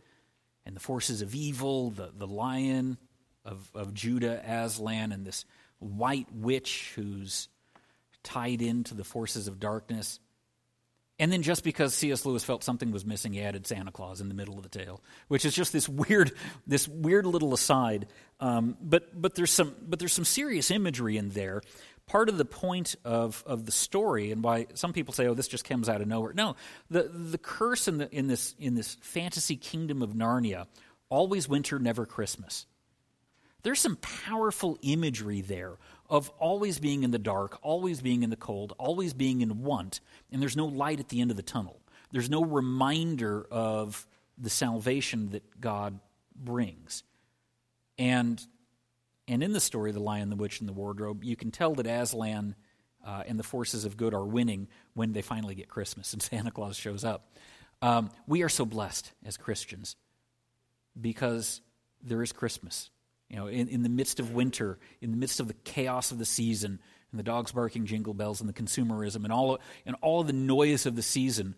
and 0.64 0.76
the 0.76 0.80
forces 0.80 1.20
of 1.20 1.34
evil. 1.34 1.90
The 1.90 2.12
the 2.16 2.28
lion 2.28 2.96
of 3.44 3.70
of 3.74 3.94
Judah, 3.94 4.42
Aslan, 4.46 5.12
and 5.12 5.24
this 5.24 5.44
white 5.78 6.28
witch 6.32 6.92
who's 6.94 7.48
tied 8.22 8.62
into 8.62 8.94
the 8.94 9.04
forces 9.04 9.48
of 9.48 9.60
darkness. 9.60 10.20
And 11.18 11.30
then 11.30 11.42
just 11.42 11.62
because 11.62 11.94
C.S. 11.94 12.24
Lewis 12.26 12.42
felt 12.42 12.64
something 12.64 12.90
was 12.90 13.04
missing, 13.04 13.32
he 13.32 13.42
added 13.42 13.66
Santa 13.66 13.92
Claus 13.92 14.20
in 14.20 14.28
the 14.28 14.34
middle 14.34 14.56
of 14.56 14.62
the 14.62 14.68
tale, 14.68 15.00
which 15.28 15.44
is 15.44 15.54
just 15.54 15.72
this 15.72 15.88
weird, 15.88 16.32
this 16.66 16.88
weird 16.88 17.26
little 17.26 17.54
aside. 17.54 18.08
Um, 18.40 18.76
but 18.80 19.20
but 19.20 19.34
there's 19.34 19.50
some 19.50 19.74
but 19.86 19.98
there's 19.98 20.12
some 20.12 20.24
serious 20.24 20.70
imagery 20.70 21.16
in 21.16 21.28
there. 21.30 21.62
Part 22.06 22.28
of 22.28 22.38
the 22.38 22.44
point 22.44 22.96
of, 23.04 23.44
of 23.46 23.64
the 23.64 23.72
story 23.72 24.32
and 24.32 24.42
why 24.42 24.66
some 24.74 24.92
people 24.92 25.14
say, 25.14 25.28
"Oh, 25.28 25.34
this 25.34 25.46
just 25.46 25.64
comes 25.64 25.88
out 25.88 26.00
of 26.00 26.08
nowhere." 26.08 26.32
No, 26.32 26.56
the 26.90 27.04
the 27.04 27.38
curse 27.38 27.86
in 27.86 27.98
the 27.98 28.10
in 28.12 28.26
this 28.26 28.56
in 28.58 28.74
this 28.74 28.96
fantasy 29.00 29.56
kingdom 29.56 30.02
of 30.02 30.14
Narnia, 30.14 30.66
always 31.08 31.48
winter, 31.48 31.78
never 31.78 32.04
Christmas. 32.04 32.66
There's 33.62 33.80
some 33.80 33.96
powerful 33.96 34.78
imagery 34.82 35.40
there 35.40 35.78
of 36.08 36.30
always 36.38 36.78
being 36.78 37.04
in 37.04 37.10
the 37.10 37.18
dark, 37.18 37.58
always 37.62 38.02
being 38.02 38.22
in 38.22 38.30
the 38.30 38.36
cold, 38.36 38.74
always 38.78 39.14
being 39.14 39.40
in 39.40 39.62
want, 39.62 40.00
and 40.30 40.42
there's 40.42 40.56
no 40.56 40.66
light 40.66 41.00
at 41.00 41.08
the 41.08 41.20
end 41.20 41.30
of 41.30 41.36
the 41.36 41.42
tunnel. 41.42 41.80
There's 42.10 42.28
no 42.28 42.44
reminder 42.44 43.46
of 43.50 44.06
the 44.36 44.50
salvation 44.50 45.30
that 45.30 45.60
God 45.60 45.98
brings. 46.36 47.04
And 47.98 48.44
and 49.28 49.42
in 49.42 49.52
the 49.52 49.60
story, 49.60 49.90
of 49.90 49.94
The 49.94 50.02
Lion, 50.02 50.30
the 50.30 50.36
Witch, 50.36 50.58
and 50.58 50.68
the 50.68 50.72
Wardrobe, 50.72 51.22
you 51.22 51.36
can 51.36 51.52
tell 51.52 51.74
that 51.76 51.86
Aslan 51.86 52.56
uh, 53.06 53.22
and 53.26 53.38
the 53.38 53.44
forces 53.44 53.84
of 53.84 53.96
good 53.96 54.14
are 54.14 54.24
winning 54.24 54.68
when 54.94 55.12
they 55.12 55.22
finally 55.22 55.54
get 55.54 55.68
Christmas 55.68 56.12
and 56.12 56.20
Santa 56.22 56.50
Claus 56.50 56.76
shows 56.76 57.04
up. 57.04 57.36
Um, 57.80 58.10
we 58.26 58.42
are 58.42 58.48
so 58.48 58.64
blessed 58.64 59.12
as 59.24 59.36
Christians 59.36 59.96
because 61.00 61.60
there 62.02 62.22
is 62.22 62.32
Christmas. 62.32 62.90
You 63.32 63.38
know, 63.38 63.46
in, 63.46 63.68
in 63.68 63.82
the 63.82 63.88
midst 63.88 64.20
of 64.20 64.32
winter, 64.32 64.78
in 65.00 65.10
the 65.10 65.16
midst 65.16 65.40
of 65.40 65.48
the 65.48 65.54
chaos 65.64 66.12
of 66.12 66.18
the 66.18 66.26
season, 66.26 66.78
and 67.10 67.18
the 67.18 67.24
dogs 67.24 67.50
barking 67.50 67.86
jingle 67.86 68.12
bells 68.12 68.40
and 68.40 68.48
the 68.48 68.52
consumerism 68.52 69.24
and 69.24 69.32
all, 69.32 69.58
and 69.86 69.96
all 70.02 70.22
the 70.22 70.34
noise 70.34 70.84
of 70.84 70.96
the 70.96 71.02
season, 71.02 71.54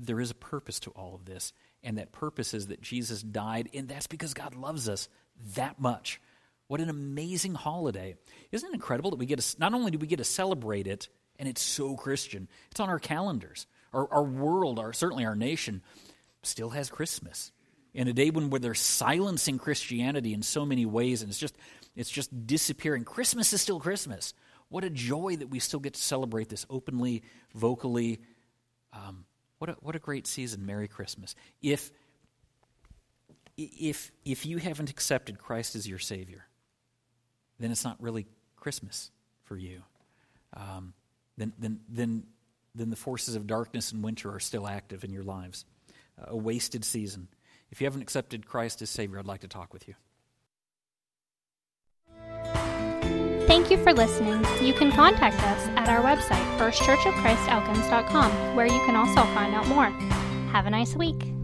there 0.00 0.20
is 0.20 0.32
a 0.32 0.34
purpose 0.34 0.80
to 0.80 0.90
all 0.90 1.14
of 1.14 1.24
this. 1.24 1.52
And 1.84 1.98
that 1.98 2.10
purpose 2.10 2.54
is 2.54 2.66
that 2.66 2.82
Jesus 2.82 3.22
died, 3.22 3.68
and 3.72 3.86
that's 3.86 4.08
because 4.08 4.34
God 4.34 4.56
loves 4.56 4.88
us 4.88 5.08
that 5.54 5.80
much. 5.80 6.20
What 6.66 6.80
an 6.80 6.90
amazing 6.90 7.54
holiday. 7.54 8.16
Isn't 8.50 8.68
it 8.68 8.74
incredible 8.74 9.10
that 9.12 9.18
we 9.18 9.26
get 9.26 9.38
to, 9.38 9.60
not 9.60 9.74
only 9.74 9.92
do 9.92 9.98
we 9.98 10.08
get 10.08 10.18
to 10.18 10.24
celebrate 10.24 10.88
it, 10.88 11.08
and 11.38 11.48
it's 11.48 11.62
so 11.62 11.94
Christian, 11.94 12.48
it's 12.72 12.80
on 12.80 12.88
our 12.88 12.98
calendars. 12.98 13.68
Our, 13.92 14.12
our 14.12 14.24
world, 14.24 14.80
our, 14.80 14.92
certainly 14.92 15.24
our 15.24 15.36
nation, 15.36 15.82
still 16.42 16.70
has 16.70 16.90
Christmas 16.90 17.52
in 17.94 18.08
a 18.08 18.12
day 18.12 18.30
when 18.30 18.50
where 18.50 18.60
they're 18.60 18.74
silencing 18.74 19.58
Christianity 19.58 20.34
in 20.34 20.42
so 20.42 20.64
many 20.64 20.86
ways, 20.86 21.22
and 21.22 21.30
it's 21.30 21.38
just 21.38 21.56
it's 21.96 22.10
just 22.10 22.46
disappearing. 22.46 23.04
Christmas 23.04 23.52
is 23.52 23.60
still 23.60 23.80
Christmas. 23.80 24.34
What 24.68 24.84
a 24.84 24.90
joy 24.90 25.36
that 25.36 25.48
we 25.48 25.58
still 25.58 25.80
get 25.80 25.94
to 25.94 26.02
celebrate 26.02 26.48
this 26.48 26.66
openly, 26.68 27.22
vocally. 27.54 28.20
Um, 28.92 29.24
what 29.58 29.70
a, 29.70 29.76
what 29.80 29.96
a 29.96 29.98
great 29.98 30.26
season! 30.26 30.66
Merry 30.66 30.88
Christmas. 30.88 31.34
If 31.62 31.90
if 33.56 34.12
if 34.24 34.46
you 34.46 34.58
haven't 34.58 34.90
accepted 34.90 35.38
Christ 35.38 35.74
as 35.74 35.88
your 35.88 35.98
Savior, 35.98 36.46
then 37.58 37.70
it's 37.70 37.84
not 37.84 38.00
really 38.00 38.26
Christmas 38.56 39.10
for 39.44 39.56
you. 39.56 39.82
Um, 40.54 40.94
then 41.36 41.52
then 41.58 41.80
then 41.88 42.24
then 42.74 42.90
the 42.90 42.96
forces 42.96 43.34
of 43.34 43.46
darkness 43.46 43.92
and 43.92 44.04
winter 44.04 44.32
are 44.32 44.40
still 44.40 44.68
active 44.68 45.02
in 45.02 45.12
your 45.12 45.24
lives. 45.24 45.64
a 46.18 46.36
wasted 46.36 46.84
season. 46.84 47.28
If 47.70 47.80
you 47.80 47.86
haven't 47.86 48.02
accepted 48.02 48.46
Christ 48.46 48.82
as 48.82 48.90
Savior, 48.90 49.18
I'd 49.18 49.26
like 49.26 49.40
to 49.40 49.48
talk 49.48 49.72
with 49.72 49.88
you. 49.88 49.94
Thank 53.46 53.70
you 53.70 53.78
for 53.78 53.94
listening. 53.94 54.44
You 54.62 54.74
can 54.74 54.92
contact 54.92 55.36
us 55.36 55.68
at 55.76 55.88
our 55.88 56.02
website, 56.02 56.58
firstchurchofchristelkins.com, 56.58 58.56
where 58.56 58.66
you 58.66 58.78
can 58.84 58.94
also 58.94 59.22
find 59.34 59.54
out 59.54 59.66
more. 59.68 59.86
Have 60.52 60.66
a 60.66 60.70
nice 60.70 60.94
week. 60.94 61.37